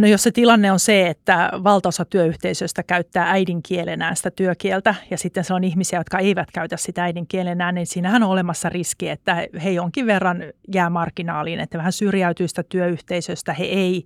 No 0.00 0.06
jos 0.06 0.22
se 0.22 0.30
tilanne 0.30 0.72
on 0.72 0.78
se, 0.78 1.08
että 1.08 1.50
valtaosa 1.64 2.04
työyhteisöstä 2.04 2.82
käyttää 2.82 3.30
äidinkielenään 3.30 4.16
sitä 4.16 4.30
työkieltä 4.30 4.94
ja 5.10 5.18
sitten 5.18 5.44
se 5.44 5.54
on 5.54 5.64
ihmisiä, 5.64 6.00
jotka 6.00 6.18
eivät 6.18 6.50
käytä 6.50 6.76
sitä 6.76 7.04
äidinkielenään, 7.04 7.74
niin 7.74 7.86
siinähän 7.86 8.22
on 8.22 8.30
olemassa 8.30 8.68
riski, 8.68 9.08
että 9.08 9.46
he 9.64 9.70
jonkin 9.70 10.06
verran 10.06 10.42
jää 10.74 10.90
marginaaliin, 10.90 11.60
että 11.60 11.78
vähän 11.78 11.92
syrjäytyy 11.92 12.48
sitä 12.48 12.62
työyhteisöstä, 12.62 13.52
he 13.52 13.64
ei 13.64 14.04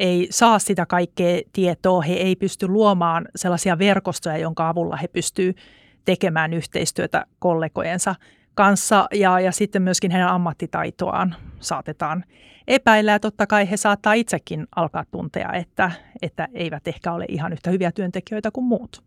ei 0.00 0.28
saa 0.30 0.58
sitä 0.58 0.86
kaikkea 0.86 1.40
tietoa, 1.52 2.02
he 2.02 2.12
ei 2.12 2.36
pysty 2.36 2.68
luomaan 2.68 3.28
sellaisia 3.36 3.78
verkostoja, 3.78 4.36
jonka 4.36 4.68
avulla 4.68 4.96
he 4.96 5.08
pystyvät 5.08 5.56
tekemään 6.04 6.52
yhteistyötä 6.52 7.26
kollegojensa 7.38 8.14
kanssa 8.54 9.08
ja, 9.14 9.40
ja 9.40 9.52
sitten 9.52 9.82
myöskin 9.82 10.10
heidän 10.10 10.28
ammattitaitoaan 10.28 11.34
saatetaan 11.60 12.24
epäillä 12.68 13.12
ja 13.12 13.20
totta 13.20 13.46
kai 13.46 13.70
he 13.70 13.76
saattaa 13.76 14.12
itsekin 14.12 14.66
alkaa 14.76 15.04
tuntea, 15.10 15.52
että, 15.52 15.90
että 16.22 16.48
eivät 16.54 16.88
ehkä 16.88 17.12
ole 17.12 17.24
ihan 17.28 17.52
yhtä 17.52 17.70
hyviä 17.70 17.92
työntekijöitä 17.92 18.50
kuin 18.50 18.64
muut. 18.64 19.02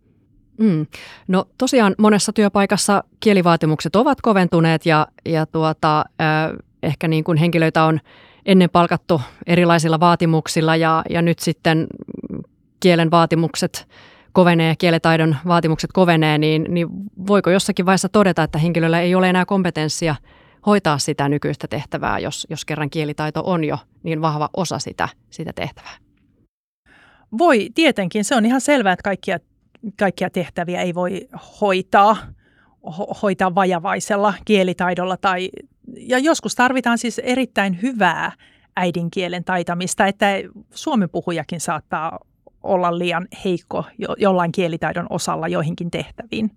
Mm. 0.57 0.85
No 1.27 1.45
tosiaan 1.57 1.95
monessa 1.97 2.33
työpaikassa 2.33 3.03
kielivaatimukset 3.19 3.95
ovat 3.95 4.21
koventuneet 4.21 4.85
ja, 4.85 5.07
ja 5.25 5.45
tuota, 5.45 5.99
äh, 5.99 6.25
ehkä 6.83 7.07
niin 7.07 7.23
kuin 7.23 7.37
henkilöitä 7.37 7.83
on 7.83 7.99
ennen 8.45 8.69
palkattu 8.69 9.21
erilaisilla 9.47 9.99
vaatimuksilla 9.99 10.75
ja, 10.75 11.03
ja 11.09 11.21
nyt 11.21 11.39
sitten 11.39 11.87
kielen 12.79 13.11
vaatimukset 13.11 13.87
kovenee, 14.35 14.75
kieletaidon 14.75 15.35
vaatimukset 15.47 15.91
kovenee, 15.93 16.37
niin, 16.37 16.65
niin 16.69 16.87
voiko 17.27 17.49
jossakin 17.49 17.85
vaiheessa 17.85 18.09
todeta, 18.09 18.43
että 18.43 18.57
henkilöllä 18.57 18.99
ei 18.99 19.15
ole 19.15 19.29
enää 19.29 19.45
kompetenssia 19.45 20.15
hoitaa 20.65 20.97
sitä 20.97 21.29
nykyistä 21.29 21.67
tehtävää, 21.67 22.19
jos, 22.19 22.47
jos 22.49 22.65
kerran 22.65 22.89
kielitaito 22.89 23.43
on 23.45 23.63
jo 23.63 23.77
niin 24.03 24.21
vahva 24.21 24.49
osa 24.57 24.79
sitä, 24.79 25.09
sitä 25.29 25.53
tehtävää? 25.55 25.97
Voi, 27.37 27.69
tietenkin. 27.75 28.25
Se 28.25 28.35
on 28.35 28.45
ihan 28.45 28.61
selvää, 28.61 28.93
että 28.93 29.03
kaikkia, 29.03 29.39
kaikkia 29.99 30.29
tehtäviä 30.29 30.81
ei 30.81 30.95
voi 30.95 31.27
hoitaa, 31.61 32.17
ho- 32.87 33.19
hoitaa 33.21 33.55
vajavaisella 33.55 34.33
kielitaidolla. 34.45 35.17
Tai, 35.17 35.49
ja 35.97 36.19
joskus 36.19 36.55
tarvitaan 36.55 36.97
siis 36.97 37.19
erittäin 37.19 37.81
hyvää 37.81 38.31
äidinkielen 38.75 39.43
taitamista, 39.43 40.07
että 40.07 40.25
suomen 40.73 41.09
puhujakin 41.09 41.59
saattaa 41.59 42.19
olla 42.65 42.99
liian 42.99 43.27
heikko 43.45 43.83
jo, 43.97 44.15
jollain 44.17 44.51
kielitaidon 44.51 45.07
osalla 45.09 45.47
joihinkin 45.47 45.91
tehtäviin. 45.91 46.51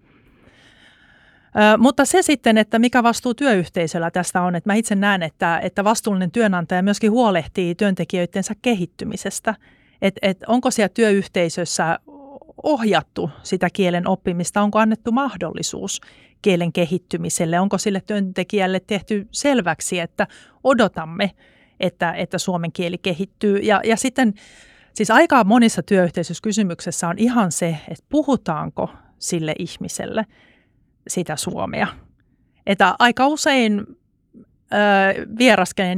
Ö, 1.48 1.78
mutta 1.78 2.04
se 2.04 2.22
sitten, 2.22 2.58
että 2.58 2.78
mikä 2.78 3.02
vastuu 3.02 3.34
työyhteisöllä 3.34 4.10
tästä 4.10 4.42
on, 4.42 4.54
että 4.54 4.70
mä 4.70 4.74
itse 4.74 4.94
näen, 4.94 5.22
että, 5.22 5.58
että 5.58 5.84
vastuullinen 5.84 6.30
työnantaja 6.30 6.82
myöskin 6.82 7.10
huolehtii 7.10 7.74
työntekijöidensä 7.74 8.54
kehittymisestä. 8.62 9.54
Että 10.02 10.18
et 10.22 10.38
onko 10.46 10.70
siellä 10.70 10.88
työyhteisössä 10.94 11.98
ohjattu 12.62 13.30
sitä 13.42 13.68
kielen 13.72 14.08
oppimista, 14.08 14.62
onko 14.62 14.78
annettu 14.78 15.12
mahdollisuus 15.12 16.00
kielen 16.42 16.72
kehittymiselle, 16.72 17.60
onko 17.60 17.78
sille 17.78 18.02
työntekijälle 18.06 18.80
tehty 18.80 19.28
selväksi, 19.30 19.98
että 19.98 20.26
odotamme, 20.64 21.30
että, 21.80 22.12
että 22.12 22.38
suomen 22.38 22.72
kieli 22.72 22.98
kehittyy. 22.98 23.58
Ja, 23.58 23.80
ja 23.84 23.96
sitten 23.96 24.34
Siis 24.98 25.10
aika 25.10 25.44
monissa 25.44 25.82
työyhteisöskysymyksessä 25.82 27.08
on 27.08 27.18
ihan 27.18 27.52
se, 27.52 27.76
että 27.88 28.04
puhutaanko 28.08 28.90
sille 29.18 29.54
ihmiselle 29.58 30.26
sitä 31.08 31.36
suomea. 31.36 31.86
Että 32.66 32.94
aika 32.98 33.26
usein 33.26 33.80
ö, 33.80 35.26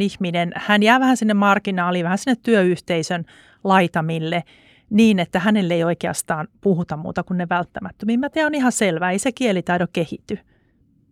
ihminen, 0.00 0.52
hän 0.56 0.82
jää 0.82 1.00
vähän 1.00 1.16
sinne 1.16 1.34
marginaaliin, 1.34 2.04
vähän 2.04 2.18
sinne 2.18 2.36
työyhteisön 2.42 3.24
laitamille, 3.64 4.44
niin, 4.90 5.18
että 5.18 5.38
hänelle 5.38 5.74
ei 5.74 5.84
oikeastaan 5.84 6.48
puhuta 6.60 6.96
muuta 6.96 7.22
kuin 7.22 7.38
ne 7.38 7.48
välttämättömimmät. 7.48 8.36
Ja 8.36 8.46
on 8.46 8.54
ihan 8.54 8.72
selvää, 8.72 9.10
ei 9.10 9.18
se 9.18 9.32
kielitaito 9.32 9.86
kehity. 9.92 10.38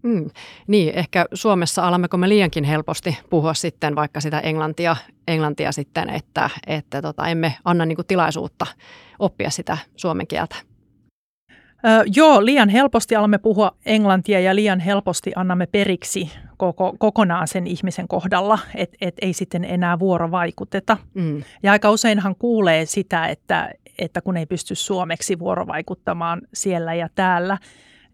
Mm. 0.02 0.30
Niin, 0.66 0.94
ehkä 0.94 1.26
Suomessa 1.34 1.88
alammeko 1.88 2.16
me 2.16 2.28
liiankin 2.28 2.64
helposti 2.64 3.18
puhua 3.30 3.54
sitten 3.54 3.96
vaikka 3.96 4.20
sitä 4.20 4.40
englantia, 4.40 4.96
englantia 5.28 5.72
sitten, 5.72 6.11
että, 6.11 6.50
että 6.66 7.02
tota, 7.02 7.28
emme 7.28 7.54
anna 7.64 7.87
niinku 7.87 8.04
tilaisuutta 8.04 8.66
oppia 9.18 9.50
sitä 9.50 9.78
suomen 9.96 10.26
kieltä. 10.26 10.56
Ö, 11.87 12.04
joo, 12.16 12.44
liian 12.44 12.68
helposti 12.68 13.16
alamme 13.16 13.38
puhua 13.38 13.72
englantia 13.87 14.40
ja 14.40 14.54
liian 14.54 14.80
helposti 14.80 15.32
annamme 15.37 15.66
periksi 15.66 16.30
koko, 16.56 16.94
kokonaan 16.98 17.48
sen 17.48 17.66
ihmisen 17.66 18.08
kohdalla, 18.08 18.58
että 18.74 18.96
et 19.00 19.14
ei 19.22 19.32
sitten 19.32 19.64
enää 19.64 19.98
vuorovaikuteta. 19.98 20.96
Mm. 21.14 21.42
Ja 21.62 21.72
aika 21.72 21.90
useinhan 21.90 22.34
kuulee 22.38 22.87
sitä, 22.87 23.26
että, 23.26 23.70
että 23.98 24.20
kun 24.20 24.37
ei 24.37 24.46
pysty 24.46 24.74
suomeksi 24.74 25.38
vuorovaikuttamaan 25.38 26.40
siellä 26.54 26.94
ja 26.94 27.08
täällä, 27.14 27.58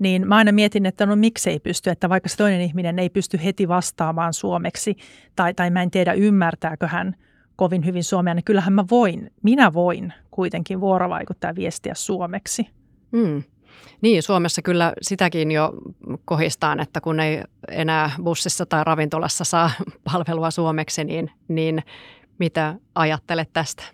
niin 0.05 0.29
mä 0.29 0.37
aina 0.37 0.53
mietin, 0.53 0.87
että 0.87 1.07
no 1.07 1.17
miksei 1.17 1.61
pysty, 1.61 1.90
että 1.90 2.09
vaikka 2.09 2.29
se 2.29 2.37
toinen 2.37 2.61
ihminen 2.61 2.99
ei 2.99 3.11
pysty 3.11 3.40
heti 3.45 3.69
vastaamaan 3.69 4.35
suomeksi 4.35 4.97
tai, 5.37 5.55
tai 5.55 5.71
mä 5.71 5.83
en 5.83 5.90
tiedä 5.90 6.12
ymmärtääkö 6.12 6.87
hän 6.87 7.17
kovin 7.57 7.85
hyvin 7.85 8.05
suomea, 8.05 8.35
niin 8.35 8.45
kyllähän 8.45 8.73
mä 8.73 8.85
voin, 8.90 9.31
minä 9.43 9.73
voin 9.73 10.12
kuitenkin 10.31 10.81
vuorovaikuttaa 10.81 11.55
viestiä 11.55 11.95
suomeksi. 11.95 12.67
Mm. 13.12 13.43
Niin, 14.01 14.23
Suomessa 14.23 14.62
kyllä 14.62 14.93
sitäkin 15.03 15.51
jo 15.51 15.73
kohistaan, 16.25 16.81
että 16.81 17.01
kun 17.01 17.21
ei 17.21 17.43
enää 17.69 18.11
bussissa 18.23 18.67
tai 18.67 18.85
ravintolassa 18.85 19.45
saa 19.45 19.71
palvelua 20.12 20.51
suomeksi, 20.51 21.05
niin, 21.05 21.31
niin 21.49 21.83
mitä 22.38 22.75
ajattelet 22.95 23.49
tästä? 23.53 23.85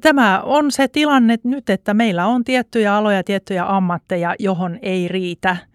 Tämä 0.00 0.40
on 0.40 0.70
se 0.70 0.88
tilanne 0.88 1.38
nyt, 1.44 1.70
että 1.70 1.94
meillä 1.94 2.26
on 2.26 2.44
tiettyjä 2.44 2.94
aloja, 2.94 3.24
tiettyjä 3.24 3.64
ammatteja, 3.76 4.34
johon 4.38 4.78
ei 4.82 5.08
riitä– 5.08 5.56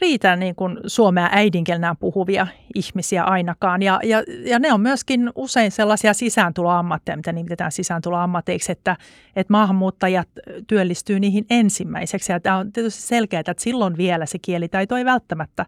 riitä 0.00 0.36
niin 0.36 0.54
kuin 0.54 0.78
suomea 0.86 1.28
äidinkielenään 1.32 1.96
puhuvia 1.96 2.46
ihmisiä 2.74 3.24
ainakaan. 3.24 3.82
Ja, 3.82 4.00
ja, 4.04 4.22
ja 4.44 4.58
ne 4.58 4.72
on 4.72 4.80
myöskin 4.80 5.30
usein 5.34 5.70
sellaisia 5.70 6.14
sisääntuloammatteja, 6.14 7.16
mitä 7.16 7.32
nimitetään 7.32 7.72
sisääntuloammateiksi, 7.72 8.72
että, 8.72 8.96
että 9.36 9.52
maahanmuuttajat 9.52 10.28
työllistyy 10.66 11.20
niihin 11.20 11.46
ensimmäiseksi. 11.50 12.32
Ja 12.32 12.40
tämä 12.40 12.56
on 12.56 12.72
tietysti 12.72 13.02
selkeää, 13.02 13.40
että 13.40 13.54
silloin 13.58 13.96
vielä 13.96 14.26
se 14.26 14.38
kielitaito 14.38 14.96
ei 14.96 15.04
välttämättä 15.04 15.66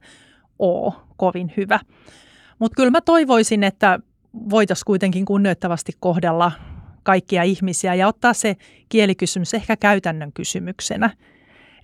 ole 0.59 0.93
kovin 1.17 1.53
hyvä. 1.57 1.81
Mutta 2.59 2.77
kyllä 2.77 2.91
mä 2.91 3.01
toivoisin, 3.01 3.65
että 3.65 4.01
voitaisiin 4.51 4.87
kuitenkin 4.87 5.25
kunnioittavasti 5.25 5.93
kohdella 6.01 6.53
kaikkia 7.07 7.43
ihmisiä 7.43 7.95
ja 7.95 8.09
ottaa 8.09 8.33
se 8.33 8.57
kielikysymys 8.89 9.55
ehkä 9.55 9.77
käytännön 9.77 10.33
kysymyksenä– 10.33 11.11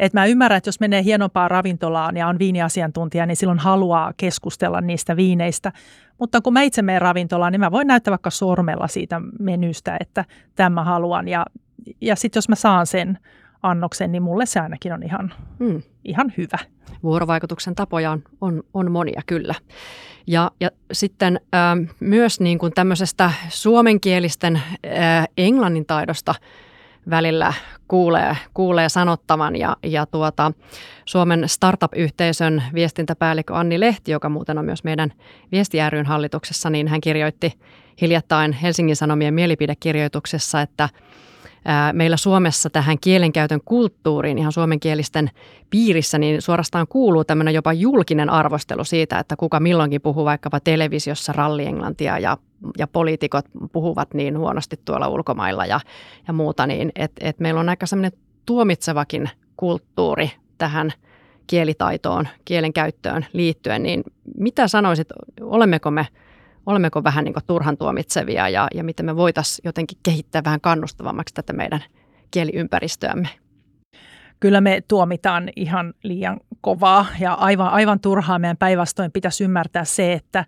et 0.03 0.13
mä 0.13 0.27
ymmärrän, 0.27 0.59
että 0.59 0.69
jos 0.69 0.81
menee 0.81 1.03
hienompaan 1.03 1.51
ravintolaan 1.51 2.17
ja 2.17 2.29
on 2.29 2.39
viiniasiantuntija, 2.39 3.27
niin 3.27 3.37
silloin 3.37 3.59
haluaa 3.59 4.13
keskustella 4.17 4.81
niistä 4.81 5.17
viineistä. 5.17 5.73
Mutta 6.19 6.41
kun 6.41 6.53
mä 6.53 6.63
itse 6.63 6.83
menen 6.83 7.03
ravintolaan, 7.03 7.53
niin 7.53 7.61
mä 7.61 7.71
voin 7.71 7.87
näyttää 7.87 8.13
vaikka 8.13 8.31
sormella 8.31 8.89
siitä 8.89 9.21
menystä, 9.39 9.97
että 10.01 10.25
tämä 10.55 10.85
haluan. 10.85 11.29
Ja, 11.29 11.47
ja 12.01 12.17
sitten 12.17 12.39
jos 12.39 12.49
mä 12.49 12.55
saan 12.55 12.87
sen 12.87 13.19
annoksen, 13.63 14.13
niin 14.13 14.23
mulle 14.23 14.47
se 14.47 14.61
ainakin 14.61 14.93
on 14.93 15.03
ihan, 15.03 15.35
hmm. 15.59 15.83
ihan 16.05 16.33
hyvä. 16.39 16.59
Vuorovaikutuksen 17.03 17.75
tapoja 17.75 18.11
on, 18.11 18.23
on, 18.41 18.63
on 18.75 18.91
monia 18.91 19.21
kyllä. 19.27 19.55
Ja, 20.27 20.51
ja 20.61 20.71
sitten 20.93 21.41
äh, 21.55 21.95
myös 22.01 22.41
niin 22.41 22.59
kuin 22.59 22.73
tämmöisestä 22.73 23.33
suomenkielisten 23.49 24.57
äh, 24.57 25.29
englannin 25.37 25.87
taidosta– 25.87 26.35
välillä 27.11 27.53
kuulee, 27.89 28.37
kuulee 28.55 28.89
sanottavan. 28.89 29.57
Ja, 29.57 29.77
ja 29.83 30.07
tuota, 30.07 30.53
Suomen 31.05 31.49
startup-yhteisön 31.49 32.63
viestintäpäällikkö 32.75 33.55
Anni 33.55 33.81
Lehti, 33.81 34.13
joka 34.13 34.29
muuten 34.29 34.59
on 34.59 34.65
myös 34.65 34.85
meidän 34.85 35.13
viesti 35.53 35.79
hallituksessa, 36.07 36.71
niin 36.71 36.89
hän 36.89 37.01
kirjoitti 37.01 37.53
hiljattain 38.01 38.53
Helsingin 38.53 38.97
Sanomien 38.97 39.35
mielipidekirjoituksessa, 39.35 40.61
että– 40.61 40.89
meillä 41.93 42.17
Suomessa 42.17 42.71
tähän 42.71 42.99
kielenkäytön 43.01 43.61
kulttuuriin 43.65 44.39
ihan 44.39 44.53
suomenkielisten 44.53 45.31
piirissä, 45.71 46.19
niin 46.19 46.43
suorastaan 46.43 46.87
kuuluu 46.89 47.25
tämmöinen 47.25 47.55
jopa 47.55 47.73
julkinen 47.73 48.31
arvostelu 48.31 48.85
siitä, 48.85 49.19
että 49.19 49.37
kuka 49.37 49.61
milloinkin 49.61 50.01
puhuu 50.01 50.25
vaikkapa 50.25 50.61
televisiossa 50.61 51.33
rallienglantia 51.33 52.19
ja, 52.19 52.37
ja 52.79 52.87
poliitikot 52.87 53.45
puhuvat 53.73 54.15
niin 54.15 54.39
huonosti 54.39 54.81
tuolla 54.85 55.09
ulkomailla 55.09 55.67
ja, 55.67 55.81
ja 56.27 56.33
muuta, 56.33 56.67
niin 56.67 56.93
että 56.97 57.29
et 57.29 57.41
meillä 57.41 57.61
on 57.61 57.69
aika 57.69 57.87
semmoinen 57.87 58.13
tuomitsevakin 58.47 59.31
kulttuuri 59.57 60.31
tähän 60.59 60.93
kielitaitoon, 61.47 62.29
kielenkäyttöön 62.45 63.27
liittyen, 63.33 63.83
niin 63.83 64.05
mitä 64.39 64.69
sanoisit, 64.69 65.09
olemmeko 65.41 65.91
me– 65.91 66.07
olemmeko 66.67 67.05
vähän 67.05 67.25
niin 67.25 67.35
turhan 67.47 67.77
tuomitsevia 67.77 68.49
ja, 68.49 68.69
ja 68.75 68.85
miten 68.85 69.07
me 69.07 69.17
voitaisiin 69.17 69.63
jotenkin 69.65 69.99
kehittää 70.03 70.43
vähän 70.45 70.61
kannustavammaksi 70.61 71.35
tätä 71.35 71.53
meidän 71.53 71.85
kieliympäristöämme? 72.31 73.29
Kyllä 74.41 74.61
me 74.61 74.83
tuomitaan 74.89 75.51
ihan 75.57 75.95
liian 76.03 76.41
kovaa 76.61 77.07
ja 77.21 77.35
aivan, 77.35 77.69
aivan 77.69 78.01
turhaa 78.01 78.39
meidän 78.39 78.57
päinvastoin 78.57 79.13
pitäisi 79.13 79.45
ymmärtää 79.45 79.85
se, 79.85 80.13
että 80.13 80.45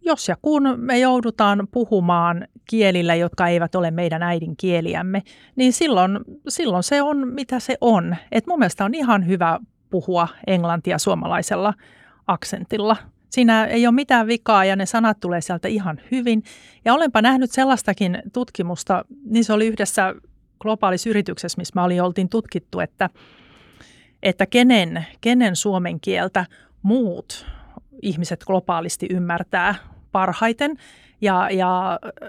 jos 0.00 0.28
ja 0.28 0.36
kun 0.42 0.62
me 0.76 0.98
joudutaan 0.98 1.68
puhumaan 1.70 2.48
kielillä, 2.70 3.14
jotka 3.14 3.48
eivät 3.48 3.74
ole 3.74 3.90
meidän 3.90 4.22
äidinkieliämme, 4.22 5.22
niin 5.56 5.72
silloin, 5.72 6.18
silloin 6.48 6.82
se 6.82 7.02
on 7.02 7.28
mitä 7.28 7.60
se 7.60 7.76
on. 7.80 8.16
Et 8.32 8.46
mun 8.46 8.58
mielestä 8.58 8.84
on 8.84 8.94
ihan 8.94 9.26
hyvä 9.26 9.58
puhua 9.90 10.28
englantia 10.46 10.98
suomalaisella 10.98 11.74
aksentilla– 12.26 12.96
Siinä 13.32 13.64
ei 13.64 13.86
ole 13.86 13.94
mitään 13.94 14.26
vikaa 14.26 14.64
ja 14.64 14.76
ne 14.76 14.86
sanat 14.86 15.20
tulee 15.20 15.40
sieltä 15.40 15.68
ihan 15.68 16.00
hyvin. 16.10 16.42
Ja 16.84 16.94
olenpa 16.94 17.22
nähnyt 17.22 17.50
sellaistakin 17.50 18.22
tutkimusta, 18.32 19.04
niin 19.24 19.44
se 19.44 19.52
oli 19.52 19.66
yhdessä 19.66 20.14
globaalissa 20.60 21.10
yrityksessä, 21.10 21.58
missä 21.58 21.72
mä 21.74 21.84
olin, 21.84 22.02
oltiin 22.02 22.28
tutkittu, 22.28 22.80
että, 22.80 23.10
että 24.22 24.46
kenen, 24.46 25.06
kenen 25.20 25.56
suomen 25.56 26.00
kieltä 26.00 26.46
muut 26.82 27.46
ihmiset 28.02 28.44
globaalisti 28.44 29.06
ymmärtää 29.10 29.74
parhaiten. 30.12 30.76
Ja, 31.20 31.48
ja 31.50 31.98
ö, 32.02 32.28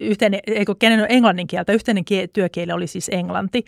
yhteinen, 0.00 0.40
eikö, 0.46 0.74
kenen 0.78 1.06
englannin 1.08 1.46
kieltä, 1.46 1.72
yhteinen 1.72 2.04
työkieli 2.32 2.72
oli 2.72 2.86
siis 2.86 3.10
englanti. 3.12 3.64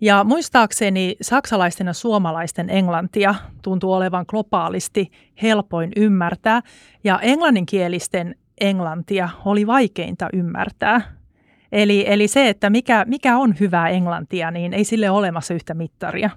Ja 0.00 0.24
muistaakseni 0.24 1.16
saksalaisten 1.20 1.86
ja 1.86 1.92
suomalaisten 1.92 2.70
englantia 2.70 3.34
tuntuu 3.62 3.92
olevan 3.92 4.24
globaalisti 4.28 5.10
helpoin 5.42 5.92
ymmärtää, 5.96 6.62
ja 7.04 7.18
englanninkielisten 7.22 8.34
englantia 8.60 9.28
oli 9.44 9.66
vaikeinta 9.66 10.28
ymmärtää. 10.32 11.00
Eli, 11.72 12.04
eli 12.06 12.28
se, 12.28 12.48
että 12.48 12.70
mikä, 12.70 13.04
mikä 13.08 13.38
on 13.38 13.54
hyvää 13.60 13.88
englantia, 13.88 14.50
niin 14.50 14.74
ei 14.74 14.84
sille 14.84 15.10
ole 15.10 15.18
olemassa 15.18 15.54
yhtä 15.54 15.74
mittaria. 15.74 16.30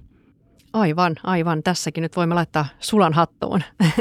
Aivan, 0.73 1.15
aivan. 1.23 1.63
Tässäkin 1.63 2.01
nyt 2.01 2.15
voimme 2.15 2.35
laittaa 2.35 2.65
sulan 2.79 3.13
hattuun. 3.13 3.61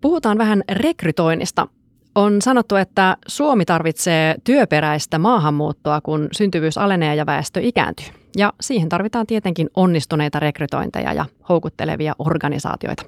Puhutaan 0.00 0.38
vähän 0.38 0.62
rekrytoinnista. 0.72 1.68
On 2.14 2.42
sanottu, 2.42 2.76
että 2.76 3.16
Suomi 3.26 3.64
tarvitsee 3.64 4.34
työperäistä 4.44 5.18
maahanmuuttoa, 5.18 6.00
kun 6.00 6.28
syntyvyys 6.32 6.78
alenee 6.78 7.14
ja 7.14 7.26
väestö 7.26 7.60
ikääntyy. 7.60 8.06
Ja 8.36 8.52
siihen 8.60 8.88
tarvitaan 8.88 9.26
tietenkin 9.26 9.70
onnistuneita 9.76 10.40
rekrytointeja 10.40 11.12
ja 11.12 11.24
houkuttelevia 11.48 12.14
organisaatioita. 12.18 13.02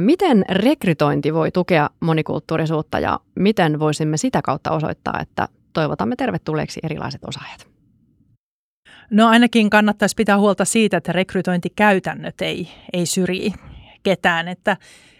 Miten 0.00 0.44
rekrytointi 0.50 1.34
voi 1.34 1.50
tukea 1.50 1.90
monikulttuurisuutta 2.00 2.98
ja 2.98 3.20
miten 3.34 3.78
voisimme 3.78 4.16
sitä 4.16 4.42
kautta 4.42 4.70
osoittaa, 4.70 5.20
että 5.20 5.48
toivotamme 5.72 6.16
tervetulleeksi 6.16 6.80
erilaiset 6.82 7.24
osaajat? 7.24 7.66
No 9.10 9.28
ainakin 9.28 9.70
kannattaisi 9.70 10.16
pitää 10.16 10.38
huolta 10.38 10.64
siitä, 10.64 10.96
että 10.96 11.12
rekrytointikäytännöt 11.12 12.40
ei, 12.40 12.68
ei 12.92 13.06
syrji 13.06 13.52
ketään, 14.06 14.48
että 14.48 14.76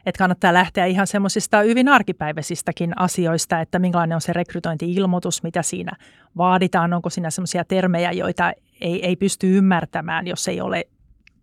että 0.06 0.18
kannattaa 0.18 0.54
lähteä 0.54 0.84
ihan 0.84 1.06
semmoisista 1.06 1.60
hyvin 1.60 1.88
arkipäiväisistäkin 1.88 2.98
asioista, 2.98 3.60
että 3.60 3.78
minkälainen 3.78 4.14
on 4.14 4.20
se 4.20 4.32
rekrytointi-ilmoitus, 4.32 5.42
mitä 5.42 5.62
siinä 5.62 5.92
vaaditaan, 6.36 6.92
onko 6.92 7.10
siinä 7.10 7.30
semmoisia 7.30 7.64
termejä, 7.64 8.12
joita 8.12 8.52
ei, 8.80 9.06
ei 9.06 9.16
pysty 9.16 9.56
ymmärtämään, 9.58 10.26
jos 10.26 10.48
ei 10.48 10.60
ole 10.60 10.84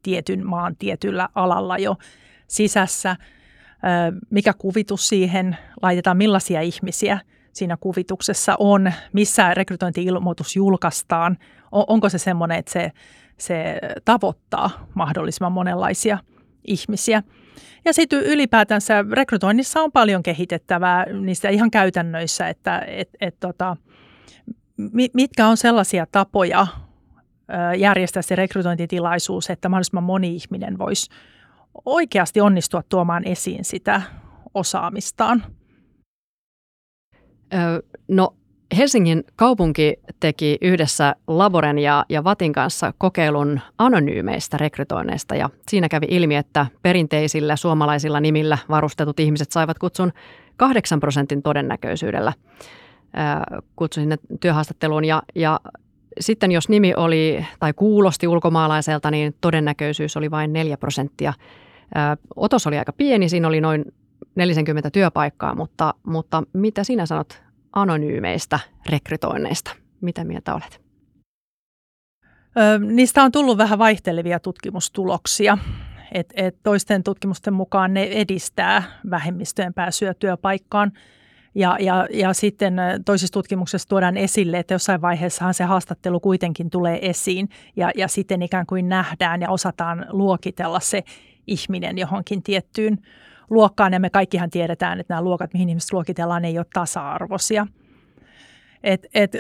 tietyn 0.03 0.47
maan 0.47 0.75
tietyllä 0.75 1.29
alalla 1.36 1.77
jo 1.77 1.95
sisässä. 2.47 3.15
Mikä 4.29 4.53
kuvitus 4.53 5.10
siihen 5.10 5.58
laitetaan, 5.82 6.17
millaisia 6.17 6.62
ihmisiä 6.62 7.19
siinä 7.53 7.77
kuvituksessa 7.77 8.56
on, 8.60 8.93
missä 9.13 9.53
rekrytointi-ilmoitus 9.53 10.56
julkaistaan, 10.56 11.38
onko 11.71 12.10
se 12.10 12.17
semmoinen, 12.17 12.58
että 12.58 12.71
se, 12.71 12.91
se 13.38 13.79
tavoittaa 14.06 14.88
mahdollisimman 14.93 15.51
monenlaisia 15.51 16.17
ihmisiä– 16.67 17.23
Ja 17.86 17.93
sitten 17.93 18.23
ylipäätänsä 18.23 19.06
rekrytoinnissa 19.12 19.82
on 19.82 19.91
paljon 19.91 20.23
kehitettävää 20.23 21.06
niissä 21.06 21.49
ihan 21.49 21.71
käytännöissä, 21.71 22.49
että 22.49 22.80
et, 22.88 23.10
et, 23.21 23.39
tota, 23.39 23.78
mitkä 25.13 25.47
on 25.47 25.58
sellaisia 25.58 26.08
tapoja 26.12 26.67
järjestää 27.78 28.21
se 28.21 28.36
rekrytointitilaisuus, 28.36 29.49
että 29.49 29.69
mahdollisimman 29.69 30.04
moni 30.04 30.36
ihminen 30.36 30.78
voisi 30.78 31.10
oikeasti 31.86 32.41
onnistua 32.41 32.84
tuomaan 32.89 33.28
esiin 33.28 33.65
sitä 33.65 34.02
osaamistaan. 34.54 35.43
No 38.08 38.36
Helsingin 38.77 39.23
kaupunki 39.36 39.99
teki 40.19 40.57
yhdessä 40.62 41.15
Laboren 41.27 41.79
ja, 41.79 42.05
ja 42.09 42.23
Vatin 42.23 42.53
kanssa 42.53 42.93
kokeilun 42.97 43.59
anonyymeistä 43.77 44.57
rekrytoinneista 44.57 45.36
ja 45.36 45.49
siinä 45.69 45.89
kävi 45.89 46.05
ilmi, 46.09 46.36
että 46.36 46.65
perinteisillä 46.81 47.55
suomalaisilla 47.55 48.19
nimillä 48.19 48.57
varustetut 48.69 49.19
ihmiset 49.19 49.51
saivat 49.51 49.79
kutsun 49.79 50.12
8 50.57 50.99
prosentin 50.99 51.41
todennäköisyydellä 51.41 52.33
kutsu 53.75 53.99
sinne 53.99 54.17
työhaastatteluun 54.39 55.05
ja, 55.05 55.23
ja 55.36 55.59
sitten 56.19 56.51
jos 56.51 56.69
nimi 56.69 56.93
oli 56.95 57.45
tai 57.59 57.73
kuulosti 57.73 58.27
ulkomaalaiselta, 58.27 59.12
niin 59.12 59.36
todennäköisyys 59.41 60.17
oli 60.17 60.31
vain 60.31 60.53
4 60.53 60.77
prosenttia. 60.77 61.33
Otos 62.36 62.67
oli 62.67 62.77
aika 62.77 62.93
pieni, 62.93 63.29
siinä 63.29 63.47
oli 63.47 63.62
noin 63.62 63.86
40 64.36 64.91
työpaikkaa, 64.91 65.55
mutta, 65.55 65.93
mutta 66.03 66.43
mitä 66.53 66.83
sinä 66.83 67.05
sanot 67.05 67.43
anonyymeistä 67.73 68.59
rekrytoinneista? 68.89 69.75
Mitä 70.01 70.23
mieltä 70.23 70.53
olet? 70.53 70.81
Ö, 72.57 72.79
niistä 72.79 73.23
on 73.23 73.31
tullut 73.31 73.57
vähän 73.57 73.79
vaihtelevia 73.79 74.39
tutkimustuloksia. 74.39 75.57
Et, 76.12 76.33
et 76.36 76.55
toisten 76.63 77.03
tutkimusten 77.03 77.53
mukaan 77.53 77.93
ne 77.93 78.03
edistää 78.03 78.83
vähemmistöjen 79.09 79.73
pääsyä 79.73 80.13
työpaikkaan. 80.13 80.91
Ja, 81.55 81.77
ja, 81.79 82.07
ja 82.13 82.33
sitten 82.33 82.73
toisissa 83.05 83.33
tutkimuksissa 83.33 83.89
tuodaan 83.89 84.17
esille, 84.17 84.59
että 84.59 84.73
jossain 84.73 85.01
vaiheessahan 85.01 85.53
se 85.53 85.63
haastattelu 85.63 86.19
kuitenkin 86.19 86.69
tulee 86.69 87.09
esiin 87.09 87.49
ja, 87.75 87.91
ja 87.95 88.07
sitten 88.07 88.41
ikään 88.41 88.65
kuin 88.65 88.89
nähdään 88.89 89.41
ja 89.41 89.49
osataan 89.49 90.05
luokitella 90.09 90.79
se 90.79 91.03
ihminen 91.47 91.97
johonkin 91.97 92.43
tiettyyn 92.43 92.97
luokkaan 93.49 93.93
ja 93.93 93.99
me 93.99 94.10
kaikkihan 94.10 94.49
tiedetään, 94.49 94.99
että 94.99 95.13
nämä 95.13 95.21
luokat, 95.21 95.53
mihin 95.53 95.69
ihmiset 95.69 95.93
luokitellaan, 95.93 96.45
ei 96.45 96.58
ole 96.58 96.65
tasa-arvoisia. 96.73 97.67
Et, 98.84 99.06
et, 99.13 99.38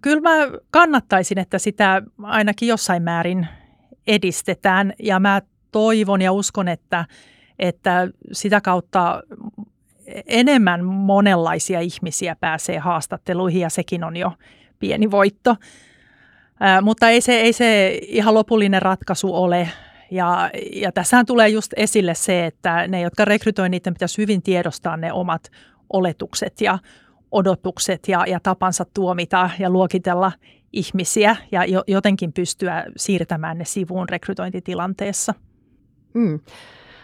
kyllä 0.00 0.20
mä 0.20 0.58
kannattaisin, 0.70 1.38
että 1.38 1.58
sitä 1.58 2.02
ainakin 2.22 2.68
jossain 2.68 3.02
määrin 3.02 3.48
edistetään 4.06 4.92
ja 4.98 5.20
mä 5.20 5.42
toivon 5.72 6.22
ja 6.22 6.32
uskon, 6.32 6.68
että, 6.68 7.04
että 7.58 8.08
sitä 8.32 8.60
kautta 8.60 9.22
enemmän 10.26 10.84
monenlaisia 10.84 11.80
ihmisiä 11.80 12.36
pääsee 12.40 12.78
haastatteluihin 12.78 13.60
ja 13.60 13.70
sekin 13.70 14.04
on 14.04 14.16
jo 14.16 14.32
pieni 14.78 15.10
voitto. 15.10 15.56
Mutta 16.82 17.08
ei 17.08 17.20
se, 17.20 17.32
ei 17.32 17.52
se 17.52 17.98
ihan 18.02 18.34
lopullinen 18.34 18.82
ratkaisu 18.82 19.34
ole. 19.34 19.68
Ja, 20.10 20.50
ja 20.72 20.92
tässähän 20.92 21.26
tulee 21.26 21.48
just 21.48 21.72
esille 21.76 22.14
se, 22.14 22.46
että 22.46 22.88
ne, 22.88 23.00
jotka 23.00 23.24
rekrytoivat, 23.24 23.70
niiden 23.70 23.94
pitäisi 23.94 24.18
hyvin 24.18 24.42
tiedostaa 24.42 24.96
ne 24.96 25.12
omat 25.12 25.50
oletukset 25.92 26.60
ja 26.60 26.78
odotukset 27.30 28.08
ja, 28.08 28.24
ja 28.26 28.40
tapansa 28.42 28.84
tuomita 28.94 29.50
ja 29.58 29.70
luokitella 29.70 30.32
ihmisiä 30.72 31.36
ja 31.52 31.64
jo, 31.64 31.84
jotenkin 31.86 32.32
pystyä 32.32 32.84
siirtämään 32.96 33.58
ne 33.58 33.64
sivuun 33.64 34.08
rekrytointitilanteessa. 34.08 35.34
Mm. 36.14 36.40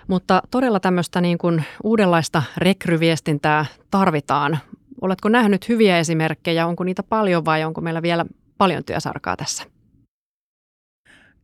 Mutta 0.08 0.42
todella 0.50 0.80
tämmöistä 0.80 1.20
niin 1.20 1.38
kuin 1.38 1.64
uudenlaista 1.84 2.42
rekryviestintää 2.56 3.66
tarvitaan. 3.90 4.58
Oletko 5.00 5.28
nähnyt 5.28 5.68
hyviä 5.68 5.98
esimerkkejä? 5.98 6.66
Onko 6.66 6.84
niitä 6.84 7.02
paljon 7.02 7.44
vai 7.44 7.64
onko 7.64 7.80
meillä 7.80 8.02
vielä 8.02 8.26
paljon 8.58 8.84
työsarkaa 8.84 9.36
tässä? 9.36 9.75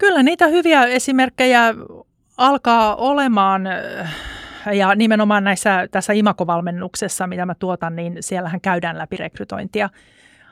Kyllä 0.03 0.23
niitä 0.23 0.47
hyviä 0.47 0.85
esimerkkejä 0.85 1.75
alkaa 2.37 2.97
olemaan 2.97 3.63
ja 4.75 4.95
nimenomaan 4.95 5.45
näissä, 5.45 5.89
tässä 5.91 6.13
imakovalmennuksessa, 6.13 7.27
mitä 7.27 7.47
mä 7.47 7.55
tuotan, 7.55 7.97
niin 7.97 8.17
siellähän 8.21 8.61
käydään 8.61 8.99
läpi 8.99 9.17
rekrytointia 9.17 9.91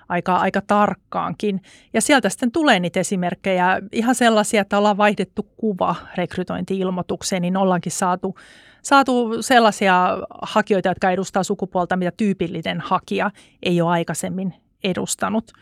aika, 0.09 0.37
aika 0.37 0.61
tarkkaankin. 0.67 1.63
Ja 1.93 2.01
sieltä 2.01 2.29
sitten 2.29 2.53
tulee 2.53 2.81
niitä 2.81 3.01
esimerkkejä, 3.01 3.81
ihan 3.93 4.15
sellaisia, 4.15 4.61
että 4.61 4.79
ollaan 4.79 4.97
vaihdettu 4.97 5.43
kuva 5.57 5.95
rekrytointi-ilmoitukseen, 6.17 7.43
niin 7.43 7.57
ollaankin 7.57 7.93
saatu, 7.93 8.37
saatu 8.83 9.43
sellaisia 9.43 10.19
hakijoita, 10.43 10.89
jotka 10.89 11.11
edustaa 11.11 11.43
sukupuolta, 11.43 11.97
mitä 11.97 12.13
tyypillinen 12.17 12.81
hakija 12.81 13.31
ei 13.63 13.81
ole 13.81 13.91
aikaisemmin 13.91 14.55
edustanut. 14.85 15.53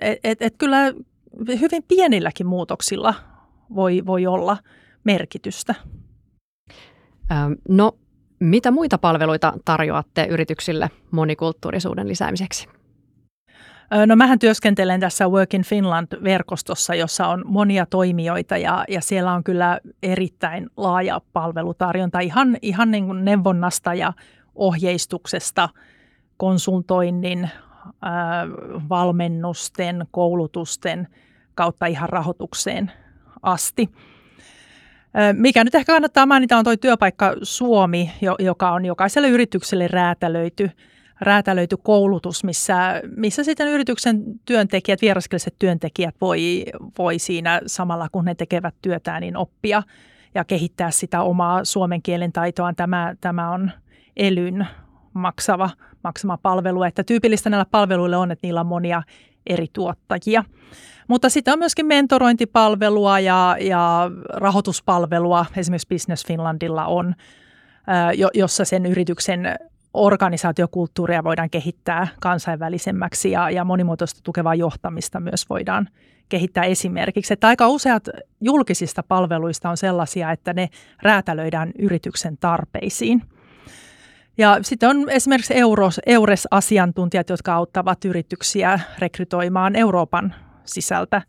Et, 0.00 0.18
et, 0.24 0.42
et 0.42 0.54
kyllä 0.58 0.92
hyvin 1.60 1.82
pienilläkin 1.88 2.46
muutoksilla 2.46 3.14
voi, 3.74 4.02
voi 4.06 4.26
olla 4.26 4.56
merkitystä. 5.04 5.74
No, 7.68 7.92
mitä 8.40 8.70
muita 8.70 8.98
palveluita 8.98 9.52
tarjoatte 9.64 10.26
yrityksille 10.26 10.90
monikulttuurisuuden 11.10 12.08
lisäämiseksi? 12.08 12.68
No 14.06 14.16
mähän 14.16 14.38
työskentelen 14.38 15.00
tässä 15.00 15.28
Work 15.28 15.54
in 15.54 15.62
Finland-verkostossa, 15.62 16.94
jossa 16.94 17.26
on 17.26 17.44
monia 17.46 17.86
toimijoita 17.86 18.56
ja, 18.56 18.84
ja 18.88 19.00
siellä 19.00 19.32
on 19.32 19.44
kyllä 19.44 19.80
erittäin 20.02 20.70
laaja 20.76 21.20
palvelutarjonta 21.32 22.20
ihan, 22.20 22.56
ihan 22.62 22.90
niin 22.90 23.06
kuin 23.06 23.24
neuvonnasta 23.24 23.94
ja 23.94 24.12
ohjeistuksesta, 24.54 25.68
konsultoinnin, 26.36 27.50
valmennusten, 28.88 30.06
koulutusten 30.10 31.08
kautta 31.54 31.86
ihan 31.86 32.08
rahoitukseen 32.08 32.92
asti. 33.42 33.90
Mikä 35.32 35.64
nyt 35.64 35.74
ehkä 35.74 35.92
kannattaa 35.92 36.26
mainita 36.26 36.56
on 36.56 36.64
tuo 36.64 36.76
työpaikka 36.76 37.34
Suomi, 37.42 38.10
joka 38.38 38.70
on 38.70 38.84
jokaiselle 38.84 39.28
yritykselle 39.28 39.88
räätälöity, 39.88 40.70
räätälöity 41.20 41.76
koulutus, 41.76 42.44
missä, 42.44 43.02
missä 43.16 43.44
sitten 43.44 43.68
yrityksen 43.68 44.24
työntekijät, 44.44 45.02
vieraskieliset 45.02 45.54
työntekijät 45.58 46.14
voi, 46.20 46.64
voi 46.98 47.18
siinä 47.18 47.60
samalla 47.66 48.08
kun 48.12 48.26
he 48.26 48.34
tekevät 48.34 48.74
työtään, 48.82 49.20
niin 49.20 49.36
oppia 49.36 49.82
ja 50.34 50.44
kehittää 50.44 50.90
sitä 50.90 51.22
omaa 51.22 51.64
suomen 51.64 52.02
kielen 52.02 52.32
taitoaan. 52.32 52.76
Tämä, 52.76 53.14
tämä 53.20 53.50
on 53.50 53.70
elyn 54.16 54.66
maksava, 55.18 55.70
maksama 56.04 56.38
palvelu. 56.38 56.82
Että 56.82 57.04
tyypillistä 57.04 57.50
näillä 57.50 57.66
palveluilla 57.70 58.18
on, 58.18 58.30
että 58.30 58.46
niillä 58.46 58.60
on 58.60 58.66
monia 58.66 59.02
eri 59.46 59.66
tuottajia. 59.72 60.44
Mutta 61.08 61.28
sitten 61.28 61.52
on 61.52 61.58
myöskin 61.58 61.86
mentorointipalvelua 61.86 63.20
ja, 63.20 63.56
ja 63.60 64.10
rahoituspalvelua, 64.34 65.46
esimerkiksi 65.56 65.88
Business 65.88 66.26
Finlandilla 66.26 66.86
on, 66.86 67.14
jossa 68.34 68.64
sen 68.64 68.86
yrityksen 68.86 69.56
organisaatiokulttuuria 69.94 71.24
voidaan 71.24 71.50
kehittää 71.50 72.08
kansainvälisemmäksi 72.20 73.30
ja, 73.30 73.50
ja 73.50 73.64
monimuotoista 73.64 74.20
tukevaa 74.22 74.54
johtamista 74.54 75.20
myös 75.20 75.50
voidaan 75.50 75.88
kehittää 76.28 76.64
esimerkiksi. 76.64 77.32
Että 77.32 77.48
aika 77.48 77.68
useat 77.68 78.08
julkisista 78.40 79.02
palveluista 79.02 79.70
on 79.70 79.76
sellaisia, 79.76 80.30
että 80.32 80.52
ne 80.52 80.68
räätälöidään 81.02 81.72
yrityksen 81.78 82.38
tarpeisiin– 82.38 83.22
ja 84.38 84.58
sitten 84.62 84.88
on 84.88 85.10
esimerkiksi 85.10 85.56
Euros, 85.56 86.00
EURES-asiantuntijat, 86.06 87.28
jotka 87.28 87.54
auttavat 87.54 88.04
yrityksiä 88.04 88.80
rekrytoimaan 88.98 89.76
Euroopan 89.76 90.34
sisältä 90.64 91.22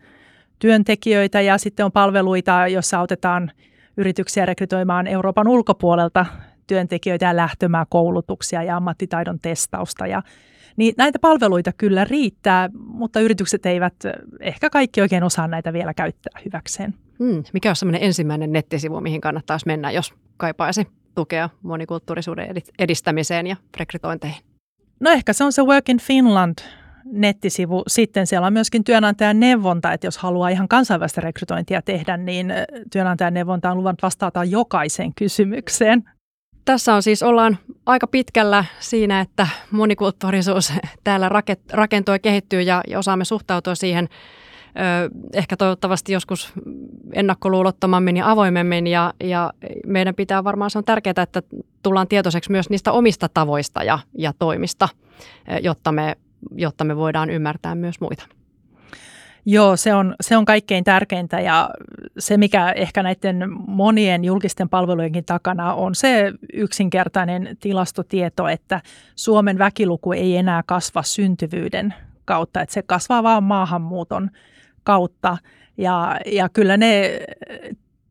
työntekijöitä 0.60 1.42
ja 1.42 1.58
sitten 1.58 1.86
on 1.86 1.92
palveluita, 1.92 2.68
joissa 2.68 3.00
autetaan 3.00 3.52
yrityksiä 3.98 4.46
rekrytoimaan 4.46 5.08
Euroopan 5.08 5.48
ulkopuolelta 5.48 6.26
työntekijöitä 6.68 7.26
ja 7.26 7.36
lähtömää 7.36 7.86
koulutuksia 7.90 8.64
ja 8.64 8.78
ammattitaidon 8.78 9.40
testausta. 9.40 10.08
Ja, 10.08 10.24
niin 10.78 10.94
näitä 10.98 11.20
palveluita 11.20 11.72
kyllä 11.74 12.04
riittää, 12.04 12.70
mutta 12.74 13.20
yritykset 13.20 13.66
eivät 13.66 13.94
ehkä 14.40 14.70
kaikki 14.70 15.02
oikein 15.02 15.24
osaa 15.24 15.48
näitä 15.48 15.74
vielä 15.74 15.94
käyttää 15.94 16.42
hyväkseen. 16.46 16.94
Hmm, 17.20 17.44
mikä 17.54 17.70
on 17.70 17.76
sellainen 17.76 18.04
ensimmäinen 18.04 18.52
nettisivu, 18.52 19.02
mihin 19.02 19.22
kannattaisi 19.22 19.66
mennä, 19.66 19.92
jos 19.92 20.14
kaipaisi 20.38 20.88
tukea 21.16 21.50
monikulttuurisuuden 21.64 22.56
edistämiseen 22.80 23.48
ja 23.48 23.56
rekrytointeihin? 23.78 24.44
No 25.00 25.12
ehkä 25.12 25.34
se 25.34 25.44
on 25.44 25.54
se 25.54 25.62
Work 25.62 25.90
in 25.90 26.00
Finland 26.00 26.58
nettisivu. 27.06 27.84
Sitten 27.88 28.28
siellä 28.28 28.48
on 28.48 28.54
myöskin 28.54 28.84
työnantajan 28.84 29.40
neuvonta, 29.40 29.94
että 29.94 30.08
jos 30.08 30.18
haluaa 30.18 30.50
ihan 30.50 30.68
kansainvälistä 30.68 31.22
rekrytointia 31.22 31.82
tehdä, 31.82 32.18
niin 32.18 32.54
työnantajan 32.92 33.34
neuvonta 33.34 33.72
on 33.72 33.78
luvannut 33.78 34.02
vastata 34.02 34.44
jokaiseen 34.44 35.14
kysymykseen. 35.16 36.04
Tässä 36.66 36.94
on 36.94 37.04
siis 37.04 37.24
ollaan 37.24 37.58
aika 37.86 38.08
pitkällä 38.08 38.66
siinä, 38.80 39.22
että 39.22 39.48
monikulttuurisuus 39.72 40.74
täällä 41.04 41.30
rakentuu 41.74 42.16
ja 42.16 42.20
kehittyy 42.20 42.62
ja 42.62 42.84
osaamme 42.98 43.26
suhtautua 43.26 43.76
siihen 43.76 44.10
ehkä 45.34 45.58
toivottavasti 45.58 46.14
joskus 46.14 46.54
ennakkoluulottomammin 47.14 48.18
ja 48.18 48.32
avoimemmin 48.32 48.88
ja, 48.88 49.14
ja 49.24 49.54
meidän 49.86 50.16
pitää 50.16 50.44
varmaan, 50.44 50.72
se 50.72 50.78
on 50.78 50.84
tärkeää, 50.84 51.24
että 51.24 51.42
tullaan 51.84 52.08
tietoiseksi 52.08 52.52
myös 52.52 52.70
niistä 52.70 52.92
omista 52.92 53.30
tavoista 53.30 53.84
ja, 53.84 54.00
ja 54.18 54.34
toimista, 54.40 54.90
jotta 55.62 55.92
me, 55.92 56.18
jotta 56.56 56.84
me 56.84 56.96
voidaan 56.96 57.30
ymmärtää 57.30 57.76
myös 57.76 58.02
muita. 58.02 58.26
Joo, 59.46 59.78
se 59.78 59.94
on, 59.94 60.16
se 60.22 60.38
on 60.38 60.46
kaikkein 60.46 60.84
tärkeintä 60.84 61.40
ja 61.40 61.70
se, 62.20 62.38
mikä 62.38 62.72
ehkä 62.72 63.04
näiden 63.04 63.46
monien 63.68 64.24
julkisten 64.24 64.70
palvelujenkin 64.70 65.26
takana 65.26 65.74
on 65.74 65.96
se 65.96 66.34
yksinkertainen 66.54 67.58
tilastotieto, 67.60 68.48
että 68.48 68.82
Suomen 69.16 69.58
väkiluku 69.58 70.14
ei 70.14 70.38
enää 70.38 70.64
kasva 70.66 71.04
syntyvyyden 71.04 71.94
kautta, 72.26 72.62
että 72.62 72.74
se 72.74 72.82
kasvaa 72.82 73.24
vaan 73.24 73.44
maahanmuuton 73.44 74.30
kautta. 74.84 75.38
Ja, 75.78 76.20
ja 76.26 76.50
kyllä 76.50 76.78
ne 76.78 77.20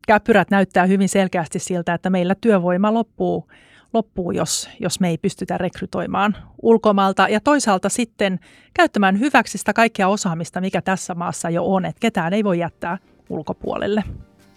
käpyrät 0.06 0.50
näyttää 0.50 0.86
hyvin 0.86 1.08
selkeästi 1.08 1.58
siltä, 1.58 1.94
että 1.94 2.10
meillä 2.10 2.34
työvoima 2.40 2.94
loppuu, 2.94 3.48
loppuu 3.92 4.30
jos, 4.30 4.70
jos 4.80 5.00
me 5.00 5.08
ei 5.08 5.18
pystytä 5.18 5.58
rekrytoimaan 5.58 6.36
ulkomailta. 6.62 7.28
Ja 7.28 7.40
toisaalta 7.40 7.88
sitten 7.88 8.40
käyttämään 8.74 9.20
hyväksi 9.20 9.58
sitä 9.58 9.72
kaikkea 9.72 10.08
osaamista, 10.08 10.60
mikä 10.60 10.82
tässä 10.82 11.14
maassa 11.14 11.50
jo 11.50 11.64
on, 11.64 11.84
että 11.84 12.00
ketään 12.00 12.32
ei 12.32 12.44
voi 12.44 12.58
jättää 12.58 12.98
ulkopuolelle. 13.28 14.04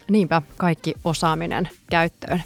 Niinpä, 0.09 0.41
kaikki 0.57 0.93
osaaminen 1.03 1.70
käyttöön. 1.89 2.43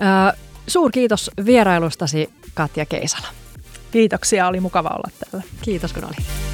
Ö, 0.00 0.36
suurkiitos 0.66 1.30
vierailustasi 1.44 2.30
Katja 2.54 2.86
Keisala. 2.86 3.26
Kiitoksia, 3.90 4.46
oli 4.48 4.60
mukava 4.60 4.88
olla 4.88 5.10
täällä. 5.20 5.46
Kiitos 5.62 5.92
kun 5.92 6.04
oli. 6.04 6.53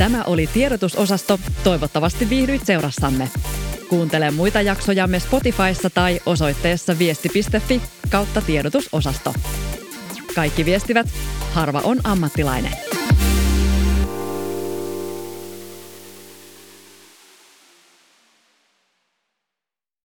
Tämä 0.00 0.24
oli 0.24 0.46
tiedotusosasto. 0.46 1.40
Toivottavasti 1.64 2.30
viihdyit 2.30 2.66
seurassamme. 2.66 3.30
Kuuntele 3.88 4.30
muita 4.30 4.60
jaksojamme 4.60 5.20
Spotifyssa 5.20 5.90
tai 5.90 6.20
osoitteessa 6.26 6.98
viesti.fi 6.98 7.82
kautta 8.10 8.40
tiedotusosasto. 8.40 9.34
Kaikki 10.34 10.64
viestivät, 10.64 11.06
harva 11.52 11.80
on 11.84 11.98
ammattilainen. 12.04 12.89